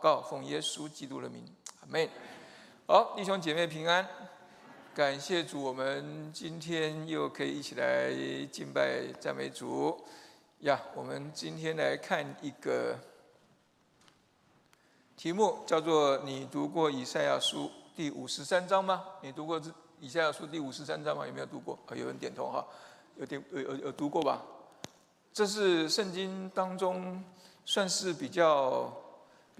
[0.00, 1.44] 告，奉耶稣基督的名，
[1.82, 2.08] 阿门。
[2.86, 4.08] 好，弟兄姐妹平安，
[4.94, 8.10] 感谢主，我们今天又可以一起来
[8.46, 10.02] 敬拜赞美主
[10.60, 10.80] 呀。
[10.94, 12.98] 我们今天来看一个
[15.16, 19.60] 题目，叫做“你读过以赛亚书第五十三章吗？”你读过
[20.00, 21.26] 以赛亚书第五十三章吗？
[21.26, 21.78] 有没有读过？
[21.86, 22.66] 啊有人点头哈，
[23.16, 24.42] 有点有有有读过吧？
[25.32, 27.22] 这是圣经当中
[27.64, 28.92] 算是比较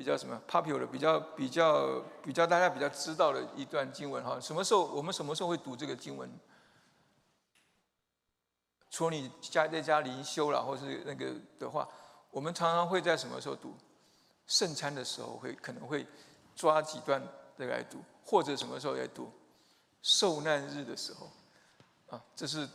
[0.01, 4.41] 比较什么 popular 比较比较比较大家比较知道的一段经文哈。
[4.41, 6.27] 什么时候我们什么时候会读这个经文？
[8.89, 11.87] 除了你家在家灵修了，或是那个的话，
[12.31, 13.77] 我们常常会在什么时候读？
[14.47, 16.07] 圣餐的时候会可能会
[16.57, 17.23] 抓几段
[17.59, 19.31] 的来读，或者什么时候来读？
[20.01, 21.31] 受难日的时候
[22.09, 22.67] 啊，这是。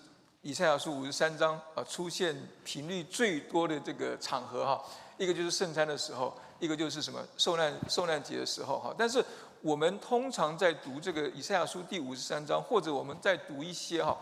[0.44, 4.86] 以赛亚书五十三章啊，出现频率最多的这个场合哈，
[5.18, 8.94] 一个就是圣餐的时候，一个就是什么受难受难节的时候哈。
[8.98, 9.24] 但是
[9.62, 14.18] 我们通常在读这个以赛亚书第五十三章，或者我们在读一些哈，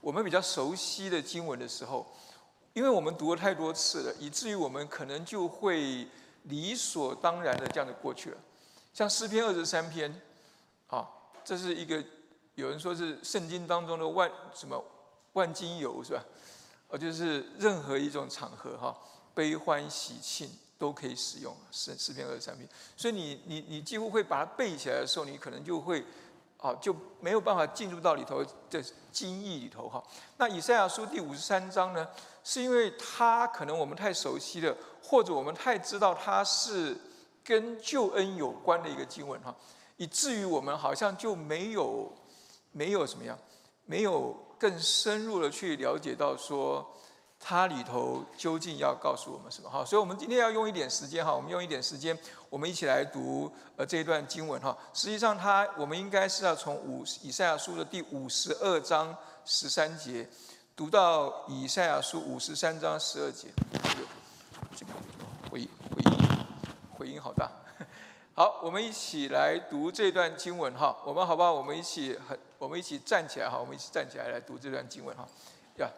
[0.00, 2.06] 我们比较熟悉的经文的时候，
[2.74, 6.06] 因为我们读了太多次了，以至于我们可能就会
[6.44, 8.36] 理所当然的这样的过去了。
[8.92, 10.20] 像诗篇二十三篇，
[10.88, 11.08] 啊，
[11.44, 12.02] 这是一个
[12.56, 14.82] 有人说是圣经当中的万什么？
[15.34, 16.24] 万金油是吧？
[16.88, 18.96] 呃，就是任何一种场合哈，
[19.34, 22.68] 悲欢喜庆都可以使用诗诗篇二十三篇。
[22.96, 26.04] 所以你你你几乎会把它背起来的时候，你可能就会
[26.56, 30.02] 啊就没有办法进入到里头的经义里头哈。
[30.36, 32.08] 那以赛亚书第五十三章呢，
[32.44, 36.96] 是因为它可能我们太熟悉了，或者我们太知道它是
[37.44, 39.54] 跟救恩有关的一个经文哈，
[39.96, 42.12] 以至于我们好像就没有
[42.72, 43.38] 没有什么样
[43.84, 44.36] 没有。
[44.60, 46.84] 更深入的去了解到说，
[47.40, 49.84] 它里头究竟要告诉我们什么哈？
[49.84, 52.16] 所以，我们今天要用一点时间哈，我们用一点时间，
[52.50, 54.76] 我们一起来读呃这一段经文哈。
[54.92, 60.28] 实际上，它我们应该是要从五以赛亚书的第五十二章十三节
[60.76, 63.48] 读到以赛亚书五十三章十二节。
[64.76, 64.92] 这个
[65.50, 66.02] 回回
[66.98, 67.50] 回音好大。
[68.34, 70.96] 好，我们一起来读这段经文哈。
[71.04, 71.52] 我们好不好？
[71.52, 73.58] 我们一起很，我们一起站起来哈。
[73.58, 75.26] 我们一起站起来来读这段经文哈。
[75.78, 75.88] 呀，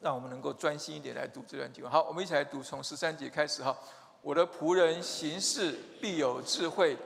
[0.00, 1.92] 让我们能够专心一点来读这段经文。
[1.92, 3.76] 好，我们一起来读，从十三节开始哈。
[4.22, 6.96] 我的仆人行事必有智慧，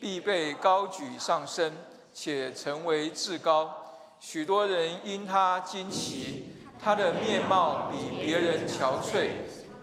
[0.00, 1.72] 必被高举上升，
[2.12, 3.72] 且成为至高。
[4.18, 9.30] 许多人因他惊奇，他的面貌比别人憔悴，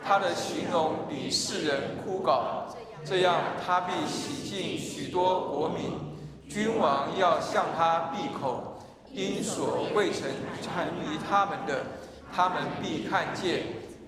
[0.04, 2.66] 他的形容比世人枯槁。
[3.06, 6.18] 这样，他必洗净许多国民，
[6.50, 8.82] 君王要向他闭口，
[9.14, 10.30] 因所未曾
[10.62, 11.86] 参于他们的，
[12.34, 13.62] 他们必看见；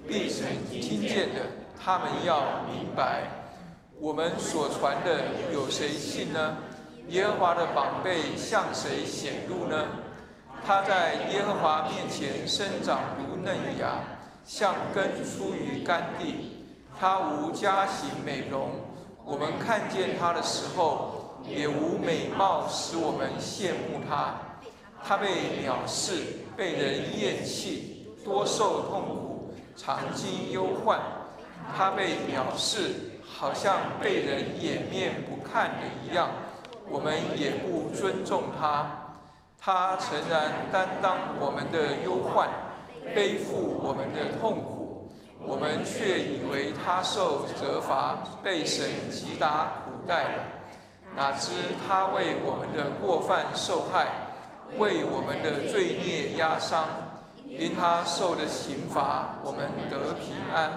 [0.07, 1.41] 必曾听见的，
[1.83, 3.23] 他们要明白。
[3.99, 6.57] 我们所传的，有谁信呢？
[7.09, 9.87] 耶和华的宝贝向谁显露呢？
[10.65, 13.99] 他在耶和华面前生长如嫩芽，
[14.45, 16.65] 像根出于干地。
[16.99, 18.69] 他无家型美容。
[19.25, 24.35] 我们看见他的时候，也无美貌使我们羡慕他。
[25.03, 25.27] 他被
[25.63, 26.21] 藐视，
[26.57, 27.98] 被人厌弃，
[28.29, 30.99] 多受痛苦，常经忧患。
[31.75, 32.93] 他被藐视，
[33.27, 36.29] 好像被人掩面不看的一样。
[36.87, 38.85] 我们也不尊重他。
[39.59, 42.47] 他诚然担当我们的忧患，
[43.15, 45.11] 背负我们的痛苦。
[45.41, 50.43] 我们却以为他受责罚，被神击打苦待了。
[51.15, 51.49] 哪知
[51.87, 54.05] 他为我们的过犯受害，
[54.77, 56.85] 为我们的罪孽压伤。
[57.59, 60.71] 因他受的刑罚，我们得平安；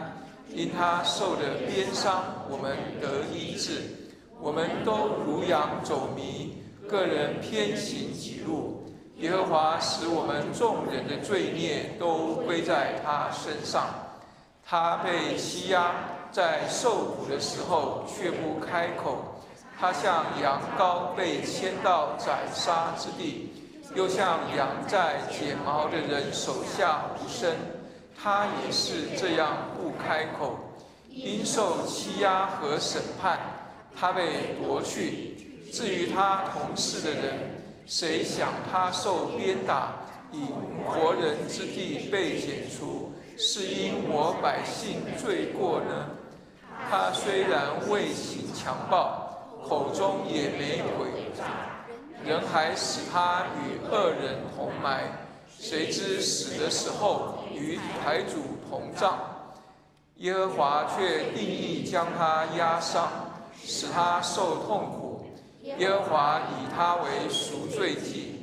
[0.49, 3.83] 因他受的鞭伤，我们得医治。
[4.41, 8.83] 我们都如羊走迷，个人偏行己路。
[9.19, 13.87] 耶和华使我们众人的罪孽都归在他身上。
[14.67, 15.93] 他被欺压，
[16.33, 19.41] 在受苦的时候却不开口。
[19.79, 23.52] 他像羊羔被牵到宰杀之地，
[23.95, 27.55] 又像羊在剪毛的人手下无声。
[28.25, 30.57] 他也是这样不开口，
[31.11, 33.39] 因受欺压和审判，
[33.99, 35.37] 他被夺去。
[35.73, 37.39] 至于他同事的人，
[37.87, 39.93] 谁想他受鞭打，
[40.31, 40.47] 以
[40.87, 43.13] 活人之地被剪除？
[43.37, 46.11] 是因我百姓罪过呢？
[46.89, 51.72] 他虽然未行强暴，口中也没诡诈，
[52.25, 55.19] 人还使他与恶人同埋。
[55.59, 58.39] 谁知死的时候与台主
[58.69, 59.15] 同葬？
[60.17, 63.09] 耶和华却定义将他压伤，
[63.63, 65.27] 使他受痛苦。
[65.63, 68.41] 耶和华以他为赎罪祭，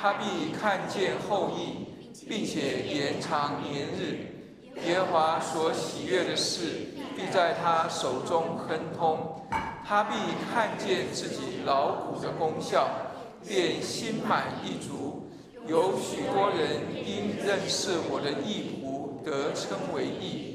[0.00, 1.86] 他必看见后裔，
[2.28, 4.26] 并且延长年日。
[4.86, 6.86] 耶和华所喜悦的事，
[7.16, 9.44] 必在他手中亨通。
[9.84, 10.14] 他必
[10.54, 12.88] 看见自己劳苦的功效，
[13.46, 15.28] 便心满意足。
[15.66, 20.48] 有许多人因认识我的义仆，得称为义。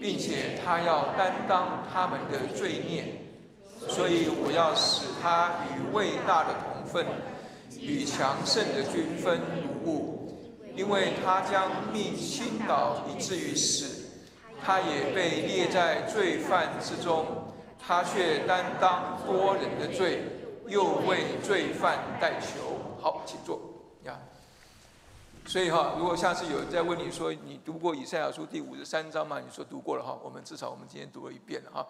[0.00, 3.04] 并且他要担当他们的罪孽，
[3.88, 7.06] 所以我要使他与伟大的同分，
[7.80, 10.36] 与强盛的均分如物，
[10.76, 14.10] 因为他将命倾倒以至于死，
[14.62, 17.24] 他也被列在罪犯之中，
[17.80, 20.20] 他却担当多人的罪，
[20.66, 22.78] 又为罪犯代求。
[23.00, 23.60] 好，请坐
[24.04, 24.18] 呀。
[25.46, 29.38] 所以哈，如果下次有人再问你说你读过以赛亚书第五十三章吗？
[29.38, 31.86] 你说读过了哈，我们至少我们今天读了一遍了哈。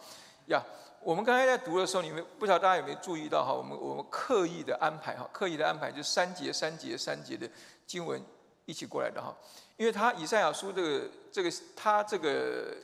[0.46, 0.60] 呀，
[1.00, 3.52] 我们刚才在读的时候，你们不知道大家有没有注意到哈？
[3.52, 7.48] 我们我们刻意的安排哈，刻意的安排就是三节三节三节的
[7.86, 8.20] 经文
[8.64, 9.32] 一起过来的哈。
[9.76, 12.76] 因为他以赛亚书这个这个他这个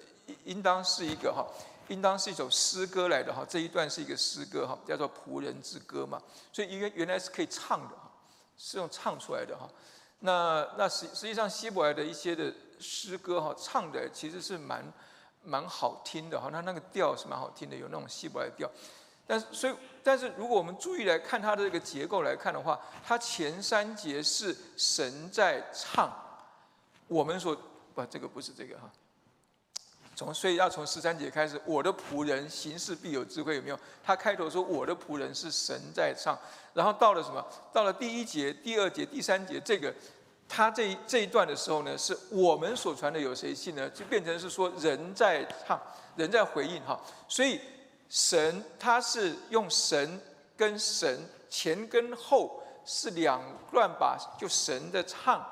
[0.44, 1.44] 应当是一个哈，
[1.90, 3.44] 应当是一首诗歌来的哈。
[3.46, 6.22] 这一段是一个诗歌哈，叫做仆人之歌嘛。
[6.52, 8.10] 所以原原来是可以唱的哈，
[8.56, 9.69] 是用唱出来的哈。
[10.20, 14.84] 那那实实际上希伯来的一些的诗歌哈，唱的其实是蛮
[15.42, 18.70] 蛮好听的哈，那那个调是蛮好听的，有那种希伯来调。
[19.26, 26.12] 但是所以，但是如果我们注意来看它的这个结构来看的话，它前三节是神在唱，
[27.08, 27.56] 我们说
[27.94, 28.90] 不，这个不是这个哈。
[30.20, 33.81] 从所以要从十三节开始，我的仆人行事必有智慧，有没有？
[34.05, 36.38] 他开头说我的仆人是神在唱，
[36.75, 37.43] 然后到了什么？
[37.72, 39.90] 到了第一节、第二节、第三节，这个
[40.46, 43.88] 他这这一段的时候呢，是我们所传的有谁信呢？
[43.88, 45.81] 就变成是说人在唱，
[46.17, 47.00] 人在回应哈。
[47.26, 47.58] 所以
[48.11, 50.20] 神他是用神
[50.55, 51.19] 跟神
[51.49, 53.40] 前跟后是两
[53.73, 55.43] 段把就神的唱。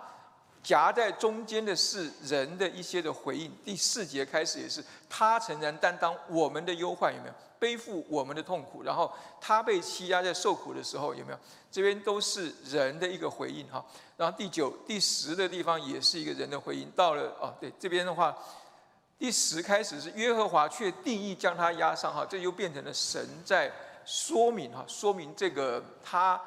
[0.63, 3.51] 夹在中间的是人的一些的回应。
[3.65, 8.83] 第四节开始也是他诚然担当我们的忧患，有没有背负我们的痛苦？
[8.83, 9.11] 然后
[9.41, 11.39] 他被欺压在受苦的时候，有没有？
[11.71, 13.85] 这边都是人的一个回应哈。
[14.17, 16.91] 然后第九、第十的地方也是一个人的回应。
[16.93, 18.37] 到了哦，对这边的话，
[19.19, 23.73] 第十开始是耶和华却定义将他压伤哈，这又变成了神在
[24.05, 26.41] 说明哈，说明这个他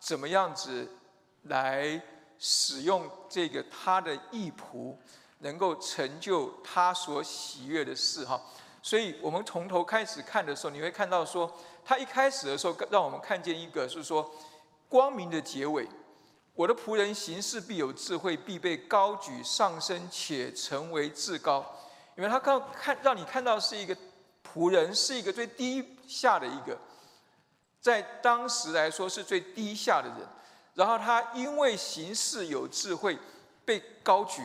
[0.00, 0.88] 怎么样子
[1.44, 2.00] 来。
[2.38, 4.94] 使用这个他的义仆，
[5.38, 8.40] 能够成就他所喜悦的事哈。
[8.82, 11.52] 所以我们从头开始看的时候，你会看到说，
[11.84, 14.30] 他一开始的时候让我们看见一个是说
[14.88, 15.86] 光明的结尾。
[16.54, 21.64] 我的仆人行事必有智慧，必被高举上升，且成为至高。
[22.16, 23.96] 因为他看看让你看到是一个
[24.42, 26.76] 仆人，是一个最低下的一个，
[27.80, 30.26] 在当时来说是最低下的人。
[30.78, 33.18] 然后他因为行事有智慧，
[33.64, 34.40] 被高举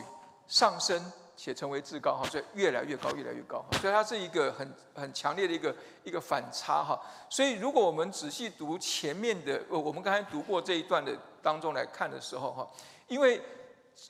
[0.48, 1.00] 上升，
[1.36, 3.64] 且成为至高哈，所以越来越高，越来越高。
[3.80, 5.72] 所以它是一个很很强烈的一个
[6.02, 7.00] 一个反差哈。
[7.30, 12.68] 所以如果我们仔细读前面的，呃，我们刚才读过这一段的当中来看的时候哈，
[13.06, 13.40] 因为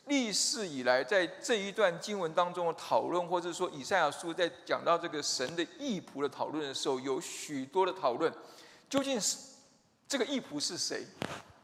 [0.07, 8.33] 历史以来在这一段经文当中的讨论，或者说以赛亚书在讲到这个神的义仆的讨论的时候，有许多的讨论，
[8.89, 9.37] 究竟是
[10.09, 11.05] 这个义仆是谁？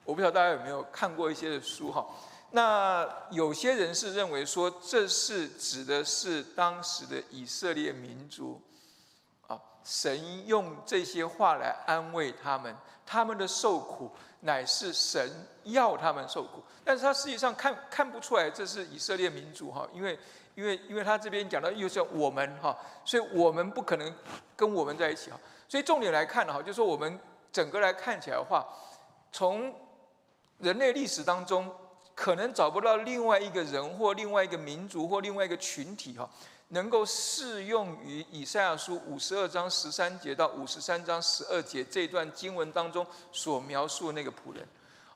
[0.05, 2.05] 我不知道大家有没有看过一些的书哈，
[2.51, 8.61] 那有些人是认为说这是指的是当时的以色列民族，
[9.47, 12.75] 啊，神用这些话来安慰他们，
[13.07, 20.19] 他们的受苦乃是神要他们受苦，但是他实际上看看不出来这是以色列民族哈，因为
[20.57, 24.13] 因为因为他这边讲到又是我们哈，所以我们不可能
[24.57, 25.39] 跟我们在一起哈，
[25.69, 27.21] 所以重点来看哈，就是说我们
[27.53, 28.67] 整个来看起来的话，
[29.31, 29.73] 从
[30.61, 31.71] 人类历史当中，
[32.15, 36.29] 可能找不到另外一个人或另外一个民族或另外一个群体哈，
[36.69, 44.67] 能够适用于以赛亚书五十二章十三节到五十三章十二节这段经文当中所描述的那个仆人，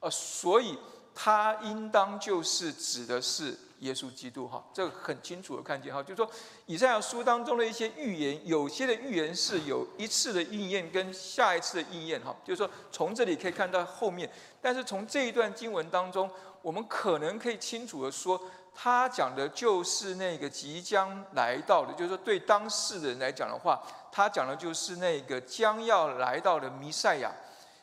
[0.01, 0.79] 呃，所以
[1.15, 3.57] 他应当就是指的是。
[3.81, 6.31] 耶稣基督哈，这个很清楚的看见哈，就是说
[6.65, 14.31] 以赛亚书当中的一些预言，有些的预言是有一次的应验跟下一次的应验哈，就是说从这里可以看到后面，
[14.63, 16.31] 但是从这一段经文当中，
[16.63, 18.41] 我们可能可以清楚的说，
[18.75, 27.31] 他讲的就是那个即将来到的，就是说对当事人来讲的话，他讲的就是那个将要来到的弥赛亚，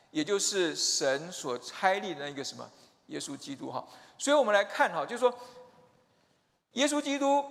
[0.09, 2.67] 也就是神所差立的那个什么
[3.12, 3.88] 耶稣基督哈，
[4.18, 5.34] 所以我们来看哈，就是说。
[6.75, 7.44] 耶稣基督，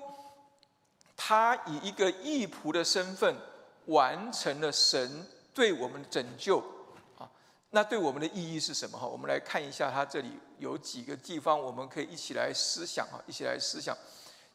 [1.15, 3.37] 他以一个义仆的身份
[3.85, 6.57] 完成了神对我们的拯救
[7.19, 7.29] 啊。
[7.69, 8.97] 那对我们的意义是什么？
[8.97, 13.95] 哈，我们来看一下，他这里有几个地方，我们可以一起来思想啊，一起来思想。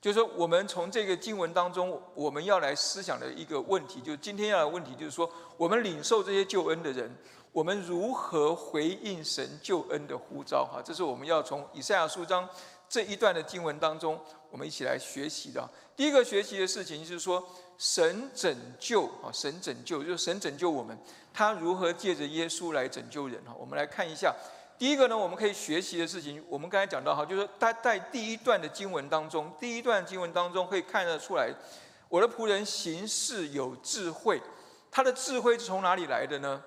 [0.02, 7.16] 就是说，我们从这个经文当中，我们要来思想的一个问题，就是今天要的问题，就是说，我们领受这些救恩的人，
[7.56, 10.66] 我们如何回应神救恩的呼召？
[10.66, 12.46] 哈，这是我们要从以赛亚书章
[12.90, 14.20] 这一段的经文当中，
[14.52, 15.66] 我们一起来学习的。
[15.96, 17.42] 第一个学习的事情是说，
[17.78, 20.98] 神拯救啊，神拯救，就是神拯救我们，
[21.34, 23.42] 他如何借着耶稣来拯救人？
[23.46, 24.36] 哈，我们来看一下。
[24.78, 31.50] 第一个呢，我们可以学习的事情，我们刚才讲到哈，就是他在第一段的经文当中，第一段经文当中可以看得出来，
[32.10, 34.42] 我的仆人行事有智慧，
[34.92, 36.62] 他的智慧是从哪里来的呢？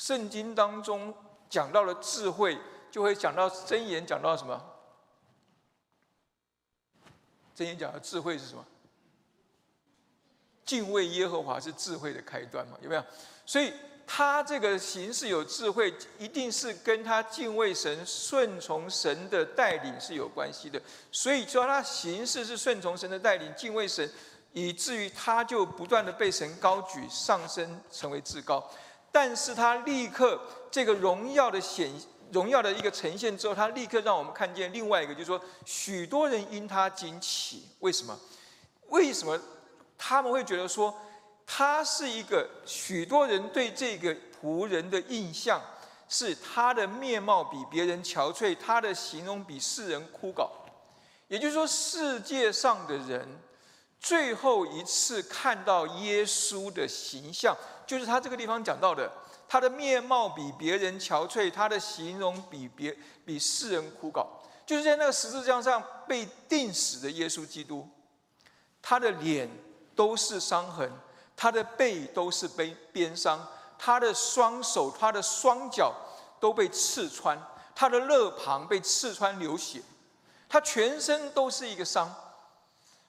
[0.00, 1.14] 圣经当中
[1.50, 2.58] 讲到了智慧，
[2.90, 4.58] 就会讲到箴言，讲到什么？
[7.54, 8.64] 箴言讲的智慧是什么？
[10.64, 12.78] 敬畏耶和华是智慧的开端嘛？
[12.80, 13.04] 有没有？
[13.44, 13.70] 所以。
[14.12, 20.82] 他这个行事有智慧，一定是跟他敬畏神、顺从神的带领是有关系的。
[21.12, 24.10] 所以说，他行事是顺从神的带领，敬畏神，
[24.52, 28.68] 以至于他就不断的被神高举上升，成为至高。
[29.12, 30.40] 但是他立刻
[30.70, 31.90] 这个荣耀的显、
[32.32, 37.68] 荣耀的一个呈现之后，他立刻让我们看见另外一个，就是说，许多人因他惊奇。
[37.80, 38.18] 为什么？
[38.88, 39.38] 为什么
[39.98, 40.94] 他们会觉得说？
[41.52, 45.60] 他是一个许多人对这个仆人的印象
[46.08, 50.48] 是他的面貌比别人憔悴，他的形容比世人枯槁。
[51.26, 53.26] 也就是说，世界上的人
[54.00, 59.10] 最后一次看到耶稣的形象，就是他这个地方讲到的，
[59.46, 64.26] 他的面貌比别人憔悴，他的形容比别比世人枯槁，
[64.66, 67.86] 就是在那个十字架上被钉死的耶稣基督，
[68.80, 69.48] 他的脸
[69.94, 70.90] 都是伤痕。
[71.36, 75.90] 他的背都是被鞭伤，他的双手、他的双脚
[76.38, 77.42] 都被刺穿，
[77.74, 79.80] 他的肋旁被刺穿流血，
[80.50, 82.14] 他全身都是一个伤。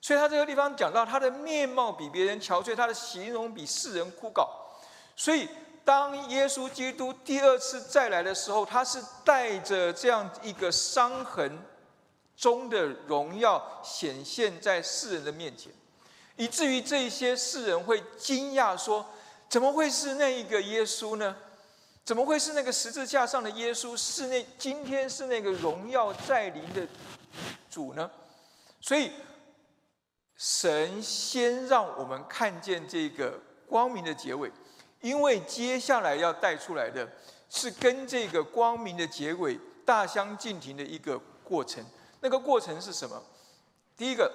[0.02, 4.48] 所以他这个地方讲到他的面貌比别人憔悴，他的形容比世人枯槁。
[5.16, 5.48] 所以
[5.86, 11.60] 当耶稣基督第二次再来的时候，他是带着这样一个伤痕
[12.36, 15.72] 中的荣耀显现在世人的面前。
[16.38, 19.06] 以至于这些世人会惊讶说
[19.48, 21.36] ：“怎么会是那一个耶稣呢？
[22.04, 23.96] 怎么会是那个十字架上的耶稣？
[23.96, 26.88] 是那今天是那个荣耀在临的
[27.70, 28.10] 主呢？”
[28.82, 29.12] 所以，
[30.42, 34.52] 神先让我们看见这个光明的结尾，
[35.00, 37.08] 因为接下来要带出来的
[37.48, 41.86] 是跟这个光明的结尾大相径庭的一个过程。
[42.22, 43.22] 那个过程是什么？
[43.96, 44.32] 第一个。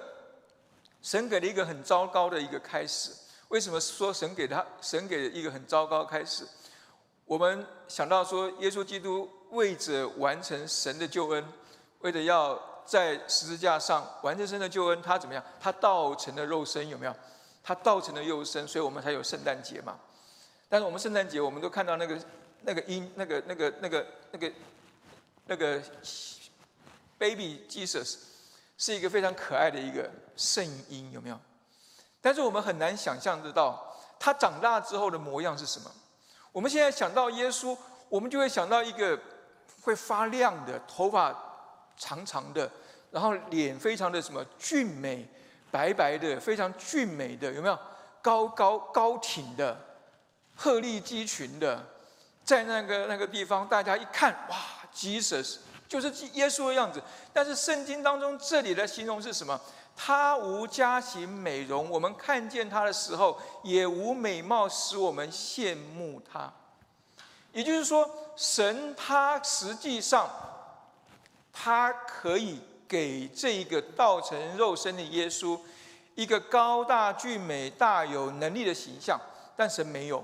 [1.01, 3.11] 神给了一个很糟糕的一个开始。
[3.49, 6.47] 为什么说神给他神给了一个很糟糕开始？
[7.25, 11.45] 我们想到说，耶稣基督为着完成神的救恩，
[11.99, 15.43] 为了要在十字架上完成神的救恩，他怎么样？
[15.59, 17.13] 他道成了肉身，有没有？
[17.61, 19.99] 他道成了肉身，所以我们才有圣诞节嘛。
[20.69, 22.17] 但是我们圣诞节，我们都看到那个
[22.61, 24.51] 那个音，那个那个那个那个
[25.45, 25.81] 那个
[27.19, 28.19] baby Jesus。
[28.79, 31.39] 是一个非常可爱的一个圣婴，有没有？
[32.21, 35.91] 但是我们很难想象得到他长大之后的模样是什么。
[36.51, 37.75] 我们现在想到耶稣，
[38.07, 39.19] 我们就会想到一个
[39.81, 41.46] 会发亮的头发
[41.97, 42.69] 长长的，
[43.11, 45.27] 然后脸非常的什么俊美，
[45.71, 47.77] 白白的，非常俊美的，有没有？
[48.21, 49.77] 高高高挺的，
[50.55, 51.81] 鹤立鸡群的，
[52.43, 54.57] 在那个那个地方，大家一看，哇
[54.93, 55.57] ，Jesus。
[55.87, 57.01] 就是耶稣的样子，
[57.31, 59.57] 但是圣经当中这里的形容是什么？
[59.95, 66.51] 他无家型美容，我们看见他的时候也无美貌，使我们羡慕他。
[67.53, 70.29] 也就是说，神他实际上
[71.59, 75.59] 他可以给这个道成肉身的耶稣
[76.13, 79.19] 一个高大俊美、大有能力的形象，
[79.55, 80.23] 但神没有。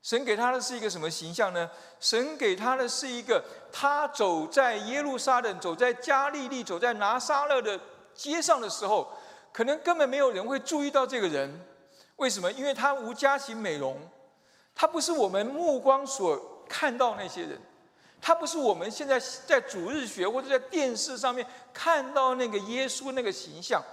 [0.00, 1.68] 神给他的是一个什么形象呢？
[1.98, 3.42] 神给他的是一个，
[3.72, 7.78] 他走在耶路撒冷、走在加利利、走在拿撒勒的
[8.14, 9.10] 街上的时候，
[9.52, 11.60] 可能根本没有人会注意到这个人。
[12.16, 12.52] 为什么？
[12.52, 13.98] 因为他无家型美容，
[14.74, 17.60] 他不是我们目光所看到那些人，
[18.26, 23.84] 他不是我们现在在主日学或者在电视上面看到那个耶稣那个形象，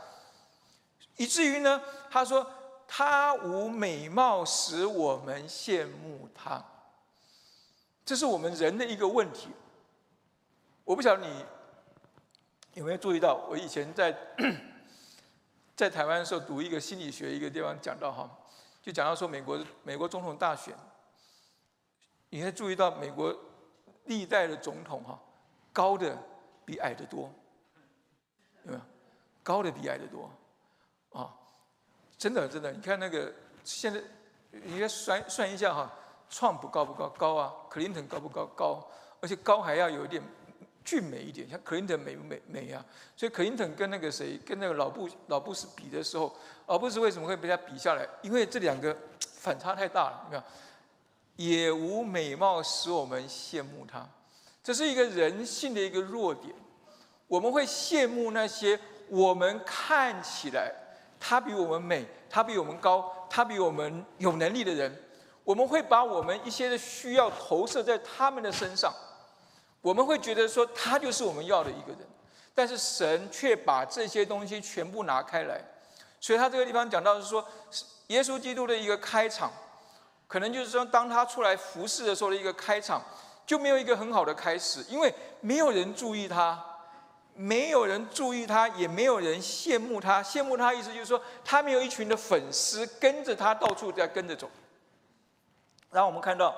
[1.17, 2.50] 以至于呢，他说。
[2.93, 6.61] 他无美貌，使我们羡慕他。
[8.03, 9.47] 这是我们人的一个问题。
[10.83, 11.45] 我不晓得你
[12.73, 14.13] 有没有注意到，我以前在
[15.73, 18.29] 在台湾的时候读一个心理学一个地方讲到哈，
[18.81, 20.75] 就讲到说美国美国总统大选，
[22.29, 23.33] 你会注意到美国
[24.05, 25.20] 历代的总统哈，
[25.72, 26.17] 高的
[26.65, 27.31] 比矮的多，
[28.63, 28.81] 有没有？
[29.43, 30.29] 高的比矮的多，
[31.12, 31.34] 啊，
[32.17, 34.01] 真的真的，你看那个现在，
[34.51, 35.91] 你该算算一下哈，
[36.29, 37.10] 创普高不高？
[37.10, 38.46] 高啊，克林顿高不高？
[38.55, 38.88] 高，
[39.22, 40.22] 而且高还要有一点。
[40.84, 42.84] 俊美一点，像克林顿美不美美啊？
[43.15, 48.03] 所以克林顿跟那个谁，跟那个老布老布什比的时候，老布什为什么会被他比下来？
[48.24, 50.43] 因为这两个反差太大了，你看，
[51.45, 54.07] 也无美貌使我们羡慕他，
[54.63, 56.53] 这是一个人性的一个弱点。
[57.27, 60.71] 我们会羡慕那些我们看起来
[61.19, 64.93] 他比我们美，他比我们高，他比我们有能力的人，
[65.43, 68.93] 我们会把我们一些的需要投射在他们的身上。
[69.81, 72.00] 我们会觉得说他就是我们要的一个人，
[72.53, 75.60] 但是神却把这些东西全部拿开来，
[76.19, 77.43] 所以他这个地方讲到是说，
[78.07, 79.51] 耶稣基督的一个开场，
[80.31, 83.03] 可能就是说当他出来服侍的时候的一个开场，
[83.45, 86.57] 就没有一个很好的开始，因为没有人注意他，
[87.33, 94.50] 没有人注意他，也没有人羡慕他，羡慕他意思就是说他没有一群的粉丝跟着他到处在跟着走。
[95.89, 96.55] 然后我们看到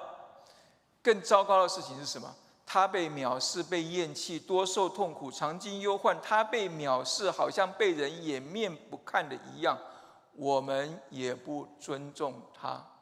[1.02, 2.32] 更糟糕的事情是什么？
[2.68, 6.16] 他被藐视，被厌弃，多受痛苦，常经忧患。
[6.22, 9.76] 他被藐视，好像被人掩面不看的一样。
[10.34, 12.93] 我们也不尊重他。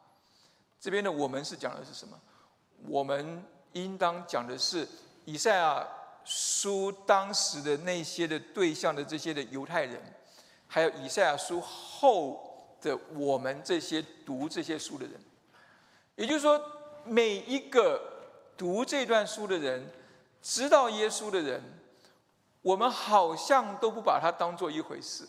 [0.82, 2.20] 这边的我们是讲的是什么？
[2.88, 4.86] 我们应当讲的是
[5.24, 5.86] 以赛亚
[6.24, 10.02] 书当时的那些的对象的这些的犹太人，
[10.66, 15.14] 还有以赛亚书后的我们这些读这些书的人。
[16.16, 16.60] 也就是说，
[17.04, 18.10] 每一个。
[18.54, 19.90] 读这段书的人，
[20.40, 21.60] 知道耶稣的人，
[22.60, 25.26] 我们好像都不把他当做一回事。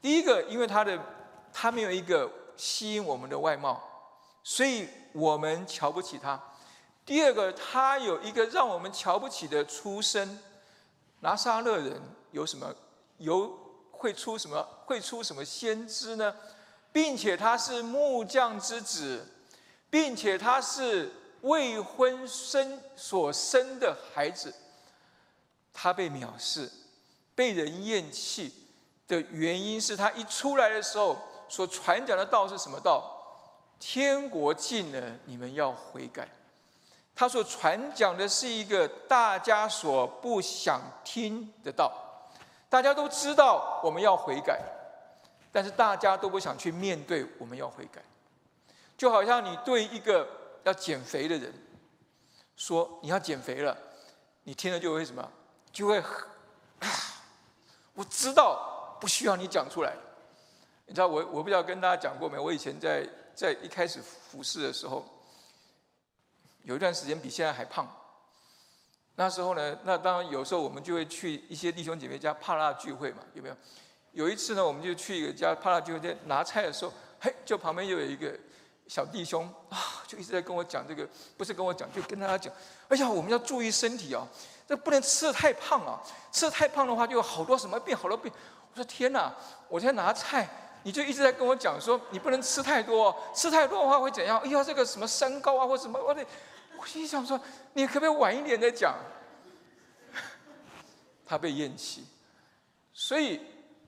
[0.00, 0.98] 第一个，因为他的
[1.52, 3.91] 他没有一个吸引我们的外貌，
[4.44, 6.38] 所以我们瞧不起他；
[7.04, 10.38] 第二个，他有一个让我们瞧不起的出身。
[11.20, 12.74] 拿撒勒人有什么？
[13.18, 13.58] 有
[13.90, 14.66] 会出什么？
[14.86, 16.34] 会出什么先知呢？
[16.92, 19.26] 并且他是木匠之子，
[19.90, 21.12] 并且他是。
[21.42, 24.54] 未婚生所生的孩子，
[25.74, 26.70] 他被藐视、
[27.34, 28.54] 被人厌弃
[29.08, 33.11] 的原因是他一出来的时候所传讲的道是什么道？
[33.84, 36.28] 天国近了，你们要悔改。
[37.16, 41.92] 他所传讲的是一个大家所不想听的道，
[42.68, 44.60] 大家都知道我们要悔改，
[45.50, 48.00] 但是大家都不想去面对我们要悔改，
[48.96, 50.28] 就好像你对一个。
[50.64, 51.52] 要减肥的人
[52.54, 53.76] 说：“你要减肥了，
[54.44, 55.28] 你听了就会什么？
[55.72, 56.00] 就会！
[57.94, 59.92] 我知道不需要你讲出来。
[60.86, 62.38] 你知道我我不知道跟大家讲过没？
[62.38, 65.04] 我以前在在一开始服侍的时候，
[66.64, 67.86] 有一段时间比现在还胖。
[69.16, 73.56] 那时候呢，那当然有时候我们就会去一些弟兄姐妹家帕拉聚会嘛，有没有？
[74.12, 78.32] 有一次呢，我们就去一个家帕拉聚会，在拿菜的时候，嘿，就旁边就有一个。”
[78.88, 82.52] 小弟兄啊，就一直在跟我讲这个，不是跟我讲，就跟大家讲，
[82.88, 84.26] 哎呀，我们要注意身体啊，
[84.68, 88.30] 这不能吃的太胖啊，吃的太胖的话，就有好多什么病，好多病。
[88.72, 89.32] 我说天哪，
[89.68, 90.46] 我在拿菜，
[90.82, 94.38] 你就一直在跟我讲说，你不能吃太多，吃太多的话会怎样？
[94.38, 96.24] 哎呀，这个什么三高啊，或什么，我得，
[96.78, 97.40] 我心想说，
[97.74, 98.94] 你可不可以晚一点再讲？
[101.26, 102.04] 他被厌弃，
[102.92, 103.40] 所以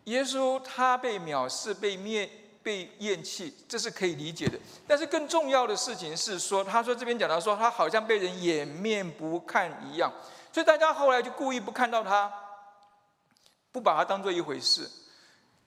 [0.04, 2.30] 耶稣他被藐视，被灭。
[2.64, 4.58] 被厌弃，这是可以理解的。
[4.88, 10.10] 但是更重要的事情是说，他说这边讲到说，他好像被人掩面不看一样，
[10.50, 12.32] 所以大家后来就故意不看到他，
[13.70, 14.90] 不把他当做一回事。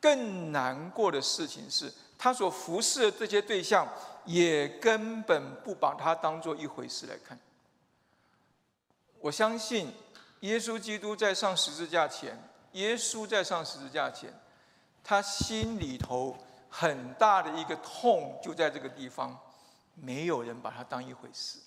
[0.07, 3.85] 更难过的事情是，他所服侍的这些对象
[4.23, 7.37] 也根本不把他当做一回事来看。
[9.19, 9.91] 我相信，
[10.39, 12.41] 耶稣基督在上十字架前，
[12.71, 14.33] 耶稣在上十字架前，
[15.03, 16.37] 他心里头。
[16.69, 19.35] 很大的一个痛就在这个地方，
[19.95, 21.59] 没有人把他当一回事，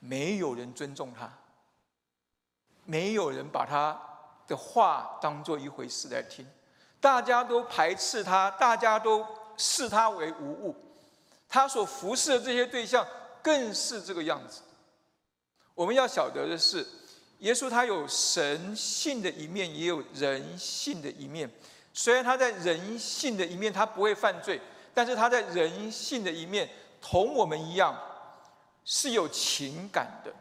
[0.00, 1.32] 没有人尊重他，
[2.84, 3.98] 没有人把他
[4.48, 6.44] 的话当做一回事来听，
[7.00, 9.24] 大家都排斥他，大家都
[9.56, 10.74] 视他为无物，
[11.48, 13.06] 他所服侍的这些对象
[13.42, 14.62] 更是这个样子。
[15.74, 16.86] 我们要晓得的是，
[17.38, 21.48] 耶稣他有神性的一面，也有人性的一面。
[21.94, 24.60] 虽然他在人性的一面他不会犯罪，
[24.92, 26.68] 但是他在人性的一面
[27.00, 27.96] 同我们一样
[28.84, 30.32] 是有情感的。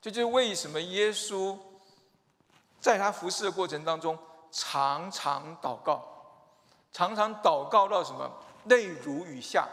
[0.00, 1.56] 这就是为什么耶稣
[2.80, 4.18] 在他服侍的过程当中，
[4.52, 6.04] 常常祷告，
[6.92, 8.30] 常常祷告到什么
[8.66, 9.66] 泪如雨下，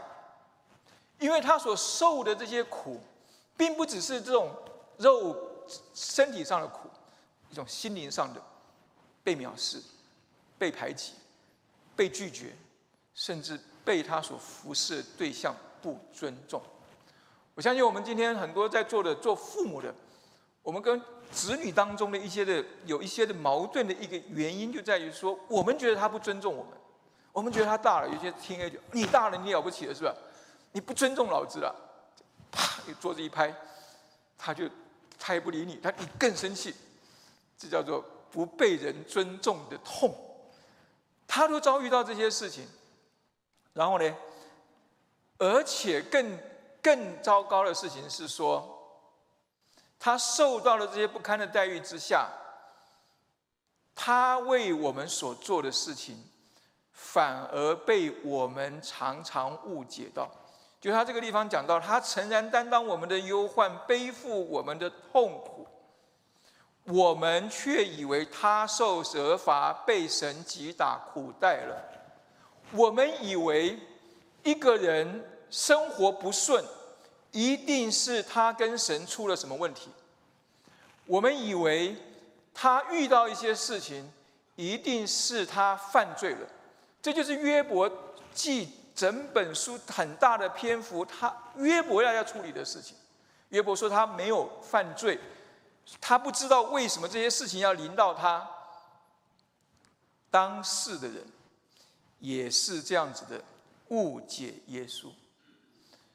[1.19, 2.99] 因为他所受的这些苦，
[3.57, 4.49] 并不只是这种
[4.97, 5.35] 肉
[5.93, 6.89] 身体上的苦，
[7.51, 8.41] 一种心灵上的
[9.21, 9.83] 被藐视、
[10.57, 11.13] 被排挤、
[11.95, 12.55] 被拒绝，
[13.13, 16.61] 甚至被他所服侍的对象不尊重。
[17.53, 19.93] 我相信我们今天很多在座的做父母的，
[20.63, 26.73] 我们跟子女当中的一些的有一些的矛盾的一个原因，就在于说，我们觉得他不尊重我们，
[27.31, 30.13] 我们觉得他大了，有些听 A 就你大了，你了不起了，是吧？
[30.71, 31.75] 你不尊重老子了，
[32.51, 33.53] 啪，你桌子一拍，
[34.37, 34.69] 他就
[35.17, 36.73] 他也不理你，他你更生气，
[37.57, 40.15] 这叫做不被人尊重的痛。
[41.27, 42.67] 他都遭遇到这些事情，
[43.73, 44.15] 然后呢，
[45.37, 46.37] 而且更。
[46.81, 48.78] 更糟糕的事情是说，
[49.99, 52.29] 他受到了这些不堪的待遇之下，
[53.93, 56.17] 他为我们所做的事情，
[56.93, 60.29] 反而被我们常常误解到。
[60.79, 65.67] 就他这个地方讲到，他诚然担当我们的忧患，背负我们的痛苦，
[66.85, 71.75] 我们却以为他受责罚，被神击打，苦待了。
[72.71, 73.77] 我们以为
[74.43, 75.35] 一个人。
[75.51, 76.63] 生活不顺，
[77.31, 79.89] 一定是他跟神出了什么问题。
[81.05, 81.95] 我们以为
[82.53, 84.11] 他遇到一些事情，
[84.55, 86.47] 一定是他犯罪了。
[87.01, 87.89] 这就是约伯
[88.33, 92.95] 记整本书很大的篇幅，他约伯要要处理的事情。
[93.49, 95.19] 约伯说他没有犯罪，
[95.99, 98.47] 他不知道为什么这些事情要临到他。
[100.29, 101.25] 当事的人
[102.19, 103.41] 也是这样子的
[103.87, 105.07] 误解耶稣。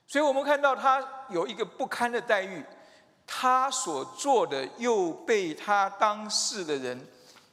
[0.06, 2.64] 所以我们看到他有一个不堪的待遇，
[3.26, 7.08] 他所做的又被他当事的人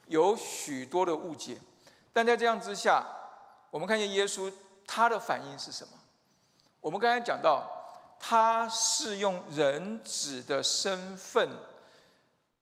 [0.08, 1.58] 有许多的误解。
[2.14, 3.04] 但在这样之下，
[3.70, 4.52] 我们看见耶稣
[4.86, 5.94] 他的反应是什么？
[6.82, 7.66] 我们刚才讲到，
[8.20, 11.50] 他是用人子的身份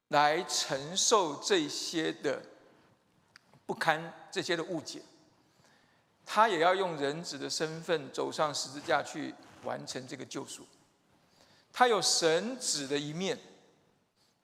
[0.10, 2.41] 来承受这些的
[3.65, 5.02] 不堪、这些的误解，
[6.25, 9.34] 他也要用人子的身份走上十字架去。
[9.63, 10.63] 完成这个救赎，
[11.72, 13.38] 他有神子的一面，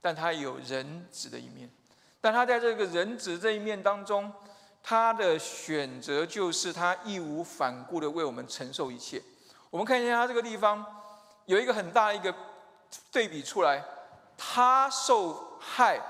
[0.02, 1.70] 但他有人子的一面。
[2.22, 4.32] 但他在这个人子这一面当中，
[4.82, 9.22] 他的选择就是他义无反顾的为我们承受一切。
[9.70, 10.84] 我们看一下他这个地方
[11.46, 12.34] 有一个很大的一个
[13.12, 13.84] 对比出来：
[14.38, 16.02] 他受害，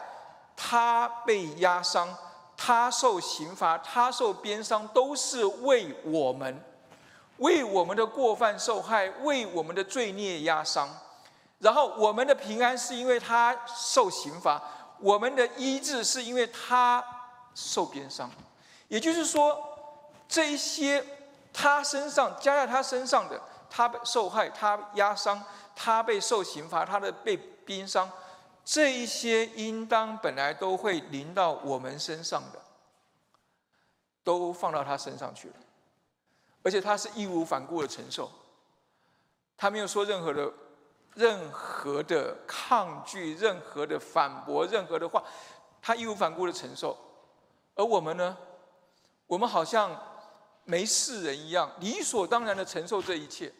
[0.55, 2.15] 他被压伤，
[2.55, 6.63] 他受刑罚，他受鞭伤，都是为我们。
[7.37, 10.89] 为我们的过犯受害，为我们的罪孽压伤，
[11.59, 14.61] 然后我们的平安是因为他受刑罚，
[14.99, 17.03] 我们的医治是因为他
[17.53, 18.29] 受鞭伤。
[18.87, 19.57] 也就是说，
[20.29, 21.03] 这一些
[21.51, 25.43] 他身上加在他身上的，他受害，他压伤，
[25.75, 28.09] 他被受刑罚，他的被鞭伤，
[28.63, 32.59] 这一些应当本来都会临到我们身上的，
[34.23, 35.55] 都放到他身上去了。
[36.65, 38.28] 而且他是义无反顾的承受，
[39.56, 40.51] 他没有说任何的、
[41.13, 45.23] 任何的抗拒、任何的反驳、任何的话，
[45.80, 46.97] 他义无反顾的承受。
[47.75, 48.36] 而我们呢？
[49.28, 49.95] 我们好像
[50.63, 53.54] 没事人一样，理所当然的承受这一切，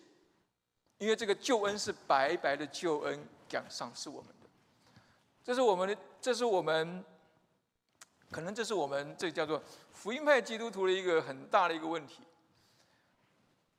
[0.98, 4.50] 因为这个救恩是白白的救恩，奖赏是我们的。
[5.44, 7.06] 这是我们的，这是我们，
[8.32, 9.62] 可能这是我们这叫做
[9.94, 12.24] 福音派基督徒的一个很大的一个问题。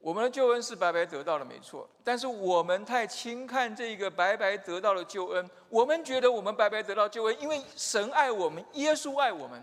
[0.07, 1.85] 我们的救恩是白白得到的，没错。
[2.05, 9.61] 但是我们太轻看这个白白得到的救恩，我们觉得我们白白得到救恩，因为神爱我们，耶稣爱我们。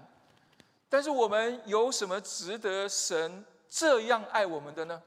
[0.89, 5.01] 但是我们有什么值得神这样爱我们的呢？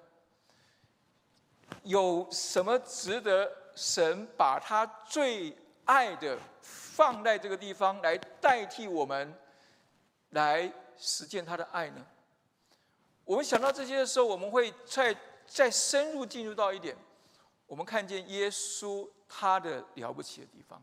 [1.83, 9.35] 有什么值得神把他最爱的放在这个地方来代替我们，
[10.31, 12.07] 来实践他的爱呢？
[13.27, 15.15] 我们想到这些的时候，我们会再
[15.47, 16.97] 再深入进入到一点，
[17.67, 20.81] 我们看见耶稣他的了不起的地方，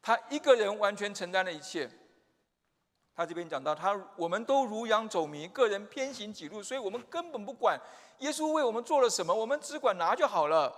[0.00, 1.88] 他一个人完全承担了一切。
[3.14, 7.78] 他这边讲到，他我们都如羊走迷，个人偏行己路，所以我们根本不管
[8.20, 10.74] 耶稣为我们做了什么，我们只管拿就好了。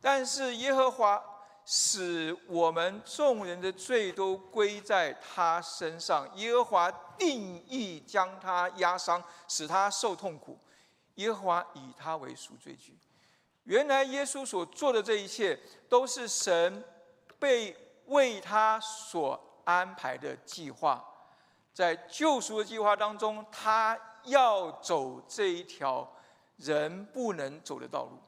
[0.00, 1.24] 但是耶和华。
[1.70, 10.58] 使我们众人的罪都归在他身上，耶和华定义将他压伤，使他受痛苦。
[11.16, 12.96] 耶和华以他为赎罪据。
[13.64, 16.82] 原来耶稣所做的这一切，都是神
[17.38, 17.76] 被
[18.06, 21.04] 为他所安排的计划，
[21.74, 26.10] 在救赎的计划当中，他要走这一条
[26.56, 28.18] 人不能走的道路。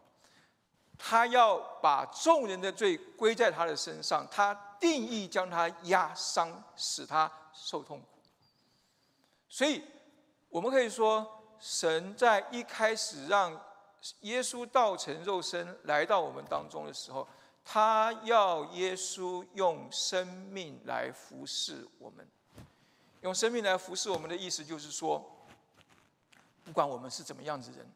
[1.03, 8.07] 他要把众人的罪归在他的身上，他定义将他压伤，使他受痛苦。
[9.49, 9.83] 所以，
[10.51, 11.27] 我们可以说，
[11.59, 13.59] 神在一开始让
[14.21, 17.27] 耶稣道成肉身来到我们当中的时候，
[17.65, 22.29] 他要耶稣用生命来服侍我们。
[23.23, 25.47] 用生命来服侍我们的意思，就是说，
[26.65, 27.91] 不管我们是怎么样子人，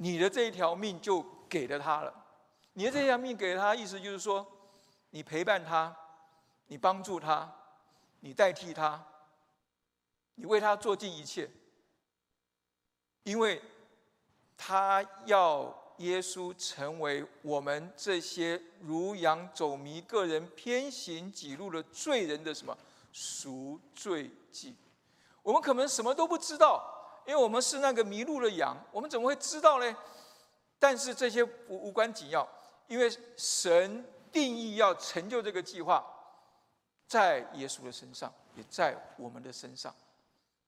[0.00, 1.24] 你的这一条命就。
[1.50, 2.14] 给了他了，
[2.74, 4.46] 你的这条命给了他，意思就是说，
[5.10, 5.92] 你陪伴他，
[6.68, 7.52] 你帮助他，
[8.20, 9.04] 你代替他，
[10.36, 11.50] 你为他做尽一切，
[13.24, 13.60] 因为
[14.56, 22.78] 他要耶稣成为我们这些如羊走迷、个人偏行己路的罪人的什么
[23.12, 24.76] 赎罪祭。
[25.42, 29.96] 我们可能什么都不知道，因为我们是那个迷路的羊，我们怎么会知道呢？
[30.78, 32.48] 但是这些无无关紧要，
[32.88, 36.04] 因为神定义要成就这个计划，
[37.06, 39.94] 在耶稣的身上，也在我们的身上，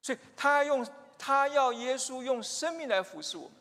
[0.03, 0.87] 所以他用
[1.19, 3.53] 他要耶稣用生命来服侍我们。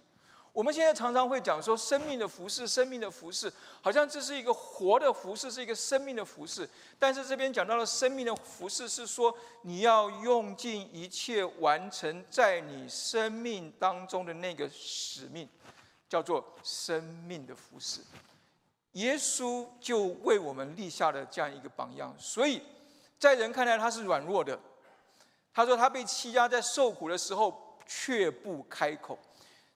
[0.54, 6.70] 我们现在常常会讲说，生命的服饰，生命的服饰，好像这是一个活的服饰，是一个生命的服饰。
[7.00, 15.48] 但是这边讲到了生命的服饰，是说你要用尽一切完成在你生命当中的那个使命。
[16.10, 18.02] 叫做生命的服饰。
[18.92, 22.62] 耶稣就为我们立下了这样一个榜样，所以
[23.18, 24.60] 在人看来他是软弱的。
[25.54, 29.18] 他说他被欺压，在受苦的时候却不开口。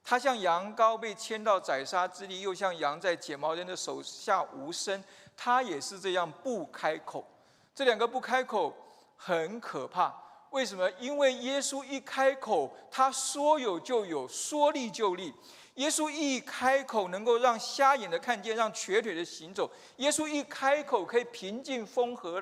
[0.08, 5.04] 他像羊羔被牵到宰杀之地，又像羊在剪毛人的手下无声。
[5.36, 7.28] 他也是这样不开口。
[7.74, 8.72] 这两个不开口
[9.18, 10.14] 很可怕。
[10.52, 10.90] 为什么？
[10.92, 15.34] 因为耶稣一开口，他说有就有，说立就立。
[15.74, 19.70] 耶稣一开口，能够让瞎眼的看见，让瘸腿的行走。
[19.98, 22.42] 耶稣一开口，可以平静风和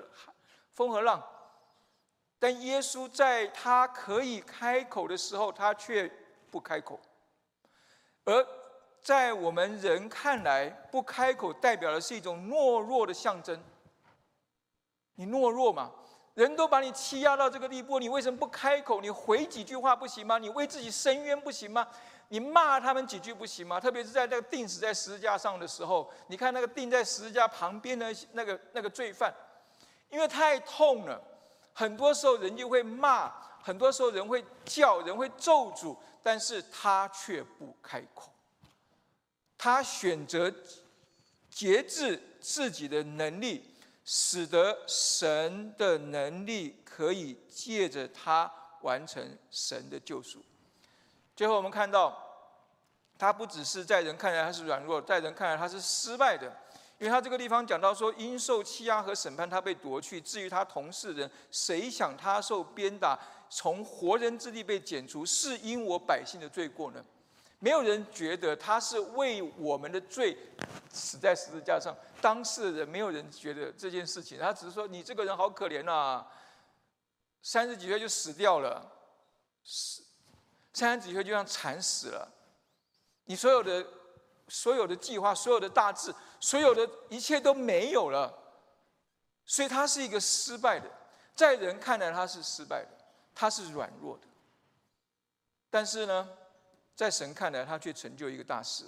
[0.73, 1.23] 风和浪。
[2.37, 6.11] 但耶稣在他可以开口的时候，他却
[6.51, 6.99] 不开口。
[8.25, 8.47] 而
[9.01, 13.61] 在我们人看来，不开口代表的是一种懦弱的象征。
[15.15, 15.91] 你懦弱嘛？
[16.33, 18.99] 人都把你欺压到这个地步，你为什么不开口？
[19.01, 20.39] 你回几句话不行吗？
[20.39, 21.87] 你为自己伸冤不行吗？
[22.29, 23.79] 你骂他们几句不行吗？
[23.79, 29.31] 特别是在那个钉死在十字架上的时候，你看那个钉在十字架旁边的那个那个罪犯，
[30.09, 31.21] 因为太痛了，
[31.73, 33.31] 很多时候人就会骂，
[33.61, 38.31] 很多时候人会叫，人会咒诅，但是他却不开口，
[39.57, 40.51] 他选择
[41.49, 50.41] 节制自己的能力，使得神的能力可以借着他完成神的救赎。
[51.35, 52.17] 最后，我们看到，
[53.17, 56.47] 他不只是在人看来他是软弱，在人看来他是失败的，
[56.99, 63.19] 因为他这个地方讲到说，因受欺压和审判，他被夺去；至于他同事人，谁想他受鞭打，
[63.55, 67.03] 从活人之地被剪除，是因我百姓的罪过呢？
[67.59, 70.35] 没有人觉得他是为我们的罪
[70.91, 76.25] 死在十字架上，当事人没有人觉得这件事情，他只是说你这个人好可怜呐，
[77.41, 78.91] 三十几岁就死掉了，
[79.63, 80.01] 死。
[80.73, 82.27] 三十几岁就像惨死了，
[83.25, 83.85] 你所有的、
[84.47, 88.33] 所有的计划、所有的大志、所有的一切都没有了，
[89.45, 90.89] 所以他是一个失败的，
[91.35, 92.89] 在人看来他是失败的，
[93.33, 94.23] 他是软弱的，
[95.69, 96.29] 但是呢，
[96.95, 98.85] 在神看来他却成就一个大事，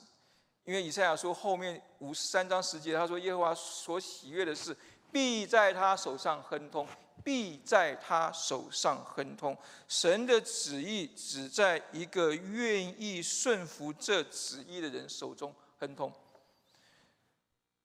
[0.64, 4.76] 因为以赛亚说后面五十三章十节，他说耶和华所喜悦的事，
[5.12, 6.88] 必在他手上亨通。
[7.24, 9.58] 必在他手上亨通。
[9.88, 16.14] 神的旨意只在一个愿意顺服这旨意的人手中亨通。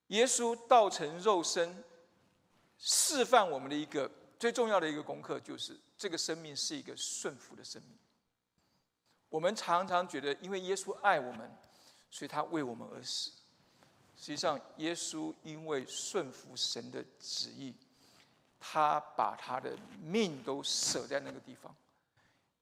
[0.09, 1.83] 耶稣道成肉身，
[2.77, 7.97] 示范我们的一个最重要的一个功课，就是这个生命是一个顺服的生命。
[9.29, 11.57] 我们常常觉得，因为耶稣爱我们，
[12.11, 13.31] 所以他为我们而死。
[14.17, 17.73] 实际上，耶稣因为顺服神的旨意。
[18.63, 21.75] 他把他的命都舍在那个地方，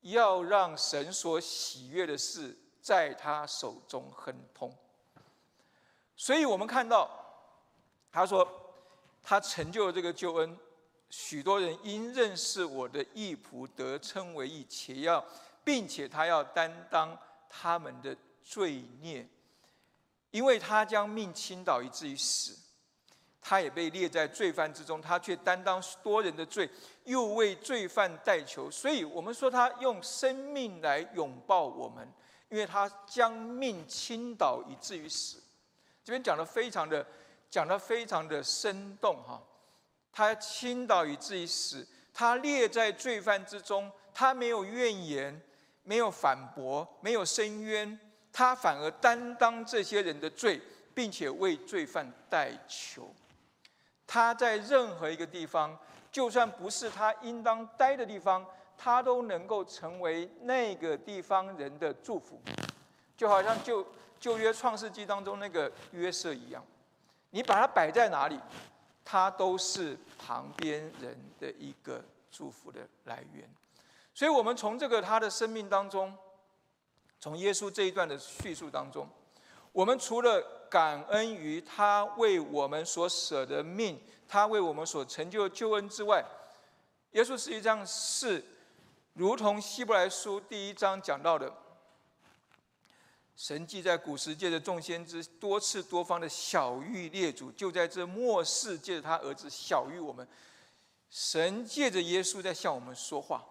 [0.03, 4.73] 要让神所喜悦的事在他手中亨通。
[6.15, 7.11] 所以我们看到，
[8.13, 8.49] 他说
[9.25, 10.57] 他成就了这个救恩，
[11.11, 15.25] 许多人因认识我的义仆得称为义，且要
[15.65, 17.17] 并且他要担当
[17.49, 19.27] 他们的罪孽，
[20.31, 22.57] 因为他将命倾倒以至于死。
[23.41, 26.69] 他也被列在罪犯之中，他却担当多人的罪，
[27.05, 28.71] 又为罪犯代求。
[28.71, 32.07] 所以，我们说他用生命来拥抱我们，
[32.51, 35.41] 因为他将命倾倒以至于死。
[36.05, 37.07] 这边讲的非常的，
[37.49, 39.43] 讲的非常的生动哈。
[40.13, 45.41] 他倾倒以至于死，他列在罪犯之中，他没有怨言，
[45.85, 47.99] 没有反驳，没有申冤，
[48.33, 50.61] 他反而担当这些人的罪，
[50.95, 53.15] 并且为罪犯代求。
[54.07, 55.79] 他在任何一个地方，
[56.11, 58.45] 就算不是他应当待的地方，
[58.77, 62.41] 他都能够成为那个地方人的祝福，
[63.17, 63.87] 就好像旧
[64.19, 66.65] 旧约创世纪当中那个约瑟一样，
[67.31, 68.41] 你把它摆在哪里，
[69.09, 73.49] 他都是旁边人的一个祝福的来源。
[74.13, 76.13] 所以，我们从这个他的生命当中，
[77.19, 79.09] 从耶稣这一段的叙述当中，
[79.73, 80.59] 我们除了。
[80.71, 86.23] 感恩于他为我们所舍的命，他为我们所成就的救恩之外，
[87.13, 88.45] 耶稣实际上是
[89.15, 91.51] 如同希伯来书第一章讲到的，
[93.39, 100.27] 神既在古时界的众先知多次多方的小谕列祖，就在这末世借着他儿子小谕我们，
[101.09, 103.47] 神借着耶稣在向我们说话，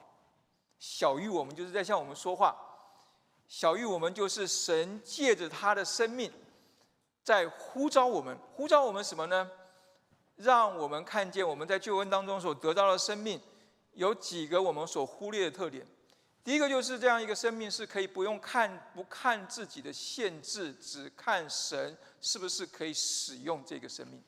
[0.78, 2.54] 小谕我们就是在向我们说话，
[3.48, 6.30] 小谕我们就是神借着他的生命。
[7.24, 9.50] 在呼召我们，呼召我们什么呢？
[10.36, 13.40] 让我们看见我们在救恩当中所得到的生命，
[13.94, 15.88] 有几个我们所忽略的特点。
[16.48, 24.24] 第一个就是这样一个生命是可以不用看不看自己的限制，只看神是不是可以使用这个生命。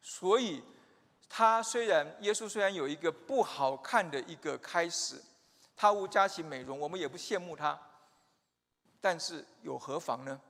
[0.00, 0.62] 所以，
[1.28, 5.20] 他虽然耶稣虽然有一个不好看的一个开始，
[5.74, 7.76] 他无佳形美容，我们也不羡慕他，
[9.00, 10.40] 但是有何妨呢？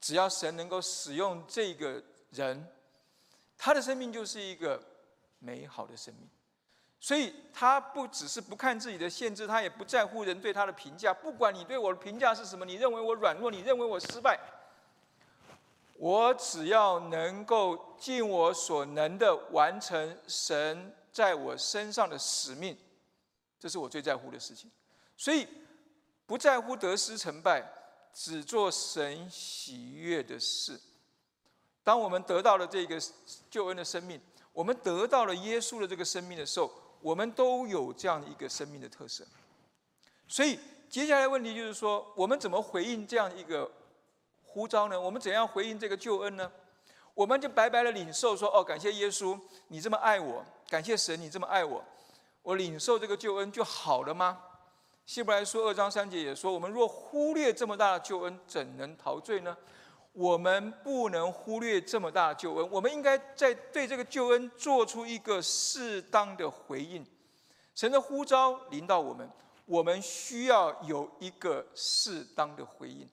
[0.00, 2.68] 只要神能够使用这个人，
[3.56, 4.82] 他的生命就是一个
[5.38, 6.28] 美好的生命。
[6.98, 11.12] 所以他不只是不看自己的限制，他也不在乎人对他的评价。
[11.12, 14.38] 不管你对我的评价是什么，你认为我软弱，你认为我失败，
[15.98, 22.76] 我只要能够尽我所能的完成神在我身上的使命，
[23.58, 24.70] 这是我最在乎的事情。
[25.16, 25.46] 所以
[26.26, 27.72] 不在乎得失成败。
[28.18, 30.80] 只做神喜悦的事。
[31.84, 32.98] 当我们得到了这个
[33.50, 34.18] 救恩的生命，
[34.54, 36.72] 我们得到了耶稣的这个生命的时候，
[37.06, 39.24] 我们都有这样一个生命的特色。
[40.26, 40.58] 所以，
[40.90, 43.70] 接下来问题就是说，我们怎么回应这样一个
[44.42, 45.00] 呼召呢？
[45.00, 46.50] 我们怎样回应这个救恩呢？
[47.14, 49.38] 我们就白白的领受说：“哦，感谢耶稣，
[49.68, 51.80] 你这么爱我；感谢神，你这么爱我。
[52.42, 54.42] 我领受这个救恩就好了吗？”
[55.06, 59.56] 希伯来书二章三节也说：“我们若忽略这么大的救恩，怎能陶醉呢？
[60.16, 67.06] 我们不能忽略这么大的救恩，我们应该在对这个救恩做出一个适当的回应。
[67.74, 69.30] 神的呼召临到我们，
[69.66, 73.06] 我们需要有一个适当的回应。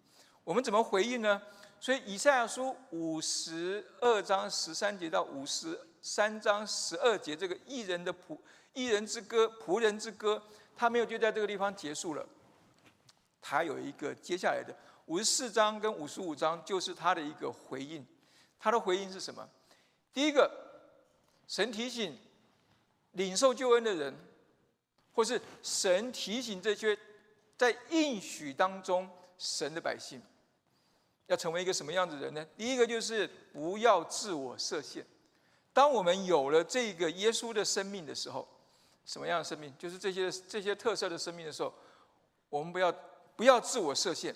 [0.45, 1.41] 我们怎么回应呢？
[1.77, 8.37] 所以以赛亚书五十二章十三节到五十三章十二节，这个艺人的仆
[8.71, 10.41] 艺人之歌，仆人之歌。”
[10.75, 12.25] 他没有就在这个地方结束了，
[13.43, 14.73] 他有一个接下来的
[15.06, 18.03] 五十四章跟五十五章，就是他的一个回应。
[18.58, 19.45] 他的回应是什么？
[20.13, 20.49] 第一个，
[21.45, 22.17] 神提醒
[23.12, 24.15] 领受救恩的人，
[25.13, 26.97] 或是神提醒这些
[27.58, 30.21] 在应许当中神的百姓，
[31.27, 32.47] 要成为一个什么样子的人呢？
[32.58, 35.06] 第一个就是不要自我设限。
[35.73, 38.47] 当我们有了这个耶稣的生命的时候。
[39.06, 39.73] 什么样的生命？
[39.77, 41.73] 就是这些这些特色的生命的时候，
[42.47, 42.89] 我们不要
[43.36, 44.36] 不要自我设限。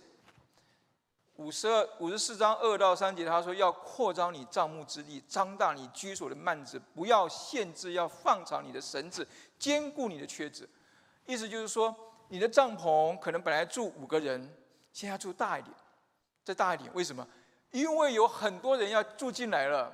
[1.35, 9.27] 五十二五十四章二到三节，他说要扩张你帐幕之地，张大你居所的幔子，不要限制，要放长你的绳子，
[9.59, 10.67] 兼顾你的缺子。
[11.25, 11.95] 意思就是说，
[12.29, 14.51] 你的帐篷可能本来住五个人，
[14.91, 15.75] 现在住大一点，
[16.43, 16.91] 再大一点。
[16.93, 17.27] 为什么？
[17.71, 19.93] 因为有很多人要住进来了，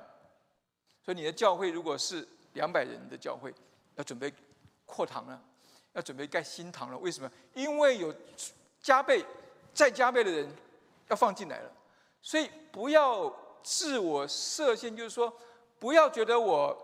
[1.02, 3.54] 所以你的教会如果是两百人的教会，
[3.96, 4.32] 要准备。
[4.86, 5.42] 扩堂了，
[5.94, 6.98] 要准备盖新堂了。
[6.98, 7.28] 为什么？
[7.54, 8.14] 因为有
[8.84, 9.24] 加倍、
[9.72, 10.46] 再加倍的人
[11.08, 11.72] 要放进来了。
[12.20, 15.32] 所以不要自我设限，就是说，
[15.78, 16.76] 不要觉得我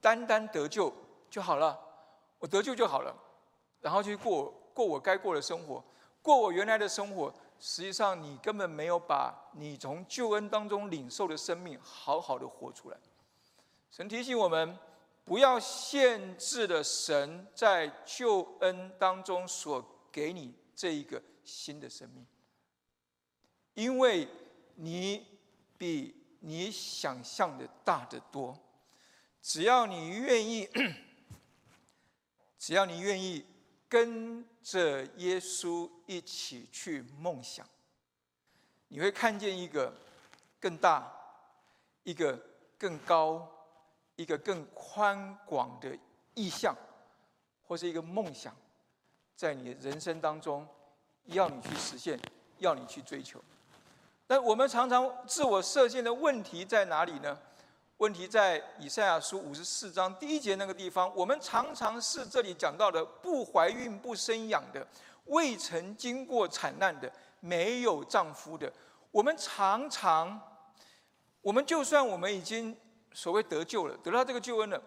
[0.00, 0.90] 单单得救
[1.28, 1.78] 就好了，
[2.38, 3.14] 我得救就好了，
[3.82, 5.84] 然后去过过我该过的生活，
[6.22, 7.30] 过我原来的生活。
[7.60, 12.96] 实际上，你根本没有把你从救恩当中领受的生命好好的活出来。
[13.90, 14.78] 神提醒我们。
[15.26, 22.24] 不要限制了神在救恩当中所给你这一个新的生命，
[23.74, 24.28] 因为
[24.74, 25.26] 你
[25.78, 28.56] 比你想象的大得多。
[29.40, 30.68] 只要你愿意，
[32.58, 33.44] 只要你愿意
[33.88, 37.66] 跟着耶稣一起去梦想，
[38.88, 39.96] 你会看见一个
[40.60, 41.10] 更大、
[42.02, 42.36] 一个
[42.76, 43.48] 更高、
[44.16, 45.96] 一个更宽广的
[46.34, 46.76] 意象，
[47.66, 48.54] 或是一个梦想，
[49.36, 50.66] 在你人生当中
[51.26, 52.18] 要你去实现，
[52.58, 53.38] 要你去追求。
[54.26, 57.38] 但我们常常自我设限的问题在哪里呢？
[57.98, 61.10] 问题在以赛亚书五十四章第一节那个地方。
[61.14, 64.86] 我们常常是这里讲到的不怀孕、不生养的、
[65.26, 67.10] 未曾经过惨难的、
[67.40, 68.70] 没有丈夫的。
[69.10, 70.38] 我们常常，
[71.40, 72.76] 我们就算我们已经
[73.12, 74.82] 所谓得救了，得到这个救恩了，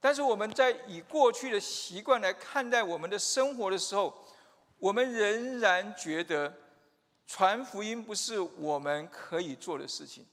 [0.00, 4.12] 但是我们在以过去的习惯来看待我们的生活的时候，
[4.78, 6.52] 我们仍然觉得。
[7.32, 10.26] 传福音不是我们可以做的事情。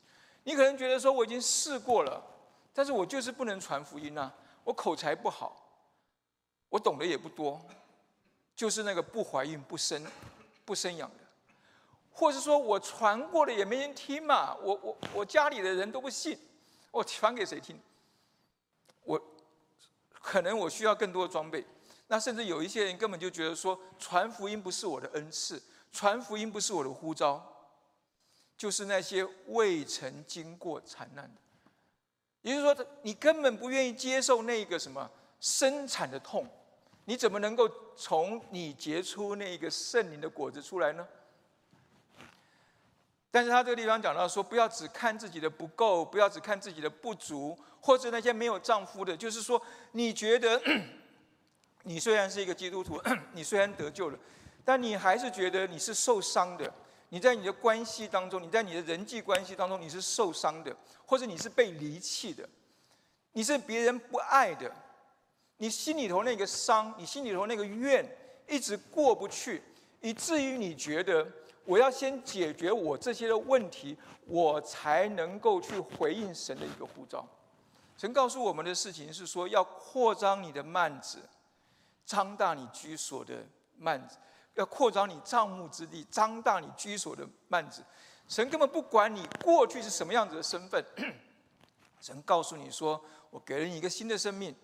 [0.45, 2.19] 你可能觉得说我已经试过了，
[2.73, 4.33] 但是我就是不能传福音呐。
[4.63, 5.63] 我口才不好，
[6.69, 7.61] 我懂得也不多，
[8.55, 10.03] 就是那个不怀孕、不生、
[10.65, 11.23] 不生养的，
[12.11, 14.55] 或是说我传过了也没人听嘛。
[14.55, 16.35] 我我我家里的人都不信，
[16.89, 17.79] 我传给谁听？
[19.03, 19.21] 我
[20.27, 21.65] 可能我需要更多的装备。
[22.07, 25.61] 那甚至有一些人根本就觉得说传福音不是我的恩赐。
[25.89, 27.41] 传福音不是我的呼召，
[28.57, 31.41] 就是那些未曾经过惨难的，
[32.41, 35.09] 也就是说，你根本不愿意接受那个什么
[35.39, 36.45] 生产的痛，
[37.05, 41.07] 你怎么能够从你结出那个圣灵的果子出来呢？
[43.37, 49.61] 但是他这个地方讲到说，不要只看自己的不够，不要只看自己的不足，或者那些没有丈夫的，就是说，
[49.91, 50.59] 你觉得
[51.83, 52.99] 你虽然是一个基督徒，
[53.33, 54.17] 你虽然得救了。
[54.65, 56.73] 但你还是觉得你是受伤的，
[57.09, 60.75] 你在你的关系当中，你在你的人际关系当中，你是受伤的，
[61.05, 62.49] 或者你是被离弃的，
[63.33, 64.71] 你是别人不爱的，
[65.57, 68.03] 你心里头那个伤，你心里头那个怨，
[68.47, 69.61] 一直过不去，
[70.01, 71.27] 以至于你觉得
[71.67, 77.27] 我要先解决我这些的问题，我才能够去回应神的一个呼召。
[77.97, 81.19] 神告诉我们的事情是说，要扩张你的幔子，
[82.05, 83.43] 张大你居所的
[83.79, 84.17] 幔子。
[84.55, 87.83] 要扩张你帐幕之地，张大你居所的幔子。
[88.27, 90.83] 神根本不管你过去是什么样子的身份，
[92.01, 92.99] 神告诉你说
[93.29, 94.55] ：“我给了你一个新的生命，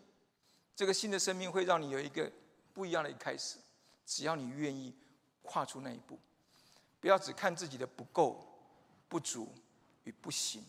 [0.76, 2.32] 这个新的生命会让你有一个
[2.74, 3.60] 不一样的一开始。
[4.06, 4.96] 只要你愿意
[5.44, 6.18] 跨出那一步，
[7.04, 8.48] 不要只看自己的不够、
[9.10, 9.54] 不足
[10.06, 10.64] 与不行。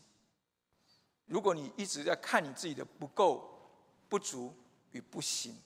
[1.26, 3.48] 如果你一直在看你自己的不够、
[4.08, 4.52] 不足
[4.90, 5.56] 与不行。”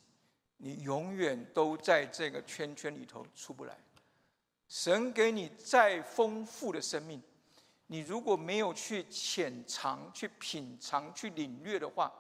[0.61, 3.79] 你永远都在这个圈圈里头出不来。
[4.69, 7.23] 神给你再丰富的生命，
[7.87, 12.13] 你如果没有去浅尝、去品尝、去领略的话，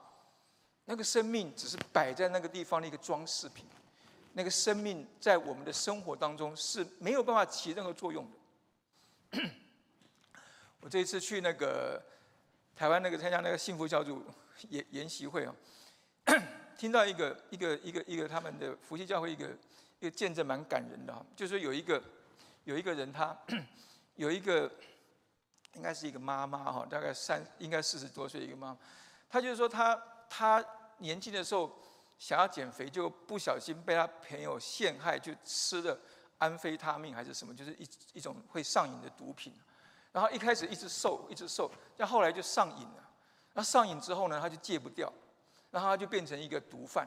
[0.84, 3.66] 那个生命只是摆在那个地方的一个装饰品。
[4.34, 8.37] 那个生命在我们的生活当中是没有办法起任何作用的。
[10.80, 12.02] 我这一次去那个
[12.74, 14.24] 台湾那个参加那个幸福小组
[14.68, 15.54] 研研习会啊。
[16.78, 19.48] 听到一个一个一个一个他们的福气教会一个
[19.98, 22.00] 一个见证蛮感人的哈，就是有一个
[22.62, 23.36] 有一个人他
[24.14, 24.70] 有一个
[25.74, 28.78] 应该是一个妈妈哈，大概三应该四十多岁一个妈妈，
[29.28, 30.00] 她就是说她
[30.30, 30.64] 她
[30.98, 31.82] 年轻的时候
[32.16, 35.98] 想要减肥，就不小心被她朋友陷害，就吃了
[36.38, 39.52] 安非他命还是什么，就是一一种会上瘾的毒品，
[40.12, 43.08] 然后一开始一直瘦一直瘦，但后来就上瘾了，
[43.54, 45.12] 那上瘾之后呢，他就戒不掉。
[45.70, 47.06] 然后他就变成一个毒贩，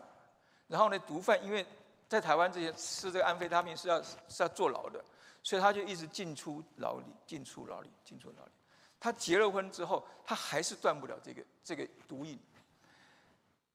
[0.68, 1.66] 然后呢，毒贩因为
[2.08, 5.04] 在台湾这些吃这个安非他命是要是要坐牢的，
[5.42, 8.52] 所以他就一直进出牢里，进出牢里，进出牢里。
[9.00, 12.40] 他结了婚之后，他还是断不了这个这个毒瘾。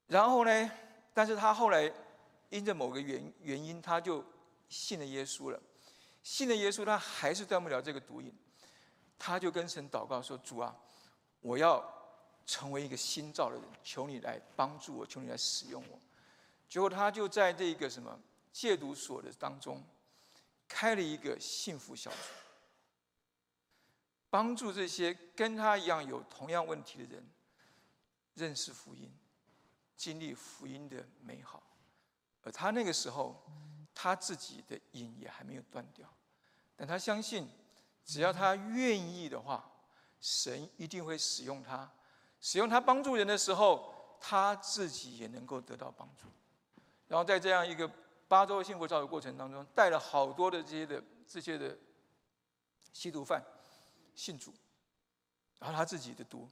[0.07, 0.71] 然后呢，
[1.13, 1.93] 但是他后来
[2.51, 4.25] 因着某个原原因，他就
[4.69, 5.61] 信了耶稣了。
[6.23, 8.35] 信了耶稣，他还是断不了这个毒瘾。
[9.19, 10.75] 他就跟神祷告说：“主啊，
[11.41, 11.85] 我要。”
[12.49, 15.99] 成为一个新造的人，求你来帮助我，求你来使用我。
[16.69, 18.17] 结果他就在这个什么
[18.53, 19.83] 戒毒所的当中，
[20.69, 22.17] 开了一个幸福小组，
[24.31, 27.29] 帮助这些跟他一样有同样问题的人
[28.35, 29.13] 认识福音，
[29.97, 31.61] 经历福音的美好。
[32.45, 33.45] 而他那个时候，
[33.99, 36.07] 他自己的瘾也还没有断掉，
[36.77, 37.49] 但他相信，
[38.05, 39.73] 只要他愿意的话，
[40.21, 41.91] 神一定会使用他。
[42.39, 46.29] 使用他帮助人的时候，他自己也能够得到帮助。
[47.09, 47.91] 然后在这样一个
[48.29, 51.75] 八周幸福照的过程当中，带了好多的这些的这些的
[52.93, 53.43] 吸毒犯
[54.15, 54.53] 信主，
[55.59, 56.47] 然后他自己的毒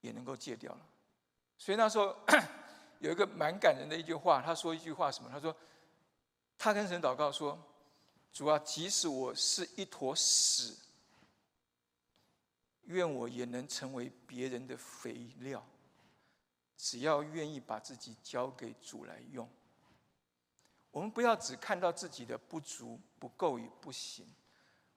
[0.00, 0.86] 也能够戒掉了。
[1.58, 2.16] 所以那时候
[3.00, 5.28] 有一个蛮感人的一句话，他说一句话什么？
[5.28, 5.54] 他说
[6.64, 7.60] 他跟神祷告说
[8.32, 10.76] ：“主啊，即使我是一坨屎，
[12.84, 15.60] 愿我也能成为别人的肥料，
[16.76, 19.50] 只要愿意把自己交给主来用。”
[20.92, 24.24] 我们不要只看到自己的不足、不够与不行，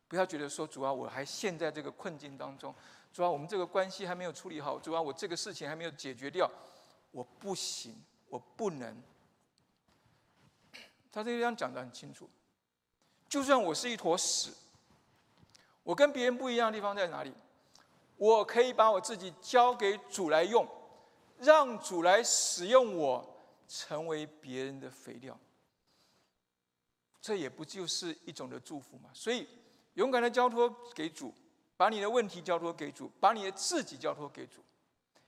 [0.08, 2.76] 不要觉得说主啊，我还陷在这个困境当中，
[3.12, 6.48] 主啊，我们这个关系还没有处理好，主啊，我这个事情还没有解决掉，
[7.10, 8.00] 我不行，
[8.30, 9.02] 我不能。
[11.16, 12.30] 他这个地方讲的很清楚，
[13.30, 14.52] 就算我是一坨屎，
[15.82, 17.34] 我跟别人不一样的地方在哪里？
[18.18, 20.68] 我可以把我自己交给主来用，
[21.38, 23.26] 让主来使用我，
[23.66, 25.40] 成为别人的肥料。
[27.22, 29.10] 这也不就是一种的祝福嘛？
[29.14, 29.48] 所以，
[29.94, 31.34] 勇敢的交托给主，
[31.78, 34.60] 把你的问题交托给主，把你的自己交托给主，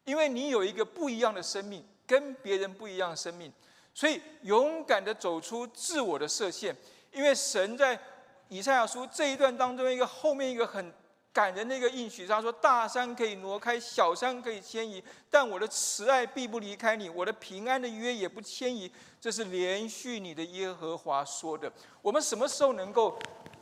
[0.03, 3.53] 因为你有一个不一样的生命，跟别人不一样的生命，
[3.97, 6.75] 所以勇敢的走出自我的设限。
[7.11, 7.99] 因为神在
[8.47, 10.93] 以赛亚书这一段当中，一个后面一个很。
[11.33, 18.91] 感人的一个应许，他说：“大山可以挪开，小山可以迁移，但我的慈爱必不离开你，我的平安的约也不迁移。”
[19.21, 21.71] 这是连续你的耶和华说的。
[22.01, 23.19] 我们什么时候能够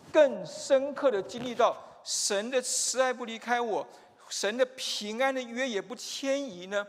[0.09, 3.86] 更深刻的经历到神的慈爱不离开我，
[4.29, 6.88] 神的平安的约也不迁移呢？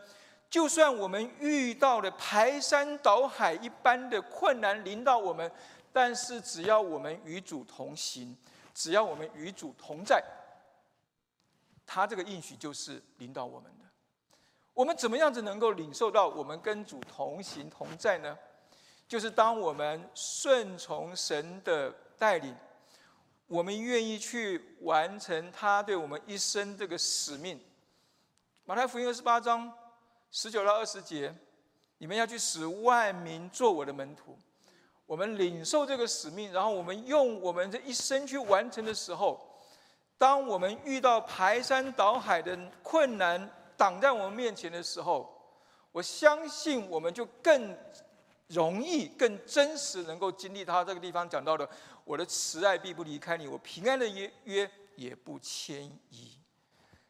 [0.48, 5.50] 就算我们遇到了排山倒海一般的困难临到我们，
[5.92, 8.36] 但是只要我们与主同行，
[8.72, 10.22] 只要我们与主同在。
[11.84, 13.84] 他这个应许就是领导我们的，
[14.74, 18.36] 我们怎么样子能够领受到我们跟主同行同在呢？
[19.08, 22.56] 就是当我们顺从神的带领，
[23.46, 27.60] 我们愿意去完成他对我们一生这个使命。
[28.64, 29.72] 马太福音二十八章
[30.38, 31.34] 十九到二十节，
[31.96, 34.36] 你们要去使万民做我的门徒。
[35.06, 39.40] 我们领受这个使命，然后我们用我们这一生去完成的时候。
[40.18, 45.26] 当我们遇到排山倒海的困难挡在我们面前的时候，
[45.90, 47.74] 我相信我们就更
[48.48, 51.66] 容易、更真实能够经历他这个地方讲到的：
[52.04, 56.38] 我的慈爱必不离开你，我平安的约约也不迁移。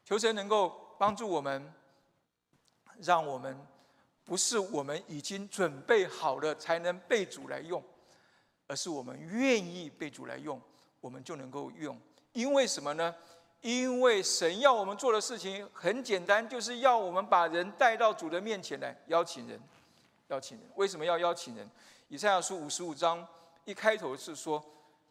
[0.05, 1.73] 求神能够帮助我们，
[3.01, 3.57] 让我们
[4.25, 7.83] 不是我们已经准备好了才能被主来用，
[8.67, 10.61] 而是我们愿意被主来用，
[11.01, 11.99] 我们就能够用。
[12.33, 13.15] 因为什么呢？
[13.63, 19.61] 因为神要我们做的事情很简单，就是要我们把人带到主的面前来，邀请人，
[20.29, 20.69] 邀请人。
[20.77, 21.69] 为什么要邀请人？
[22.09, 23.27] 以赛亚书五十五章
[23.65, 24.63] 一开头是说，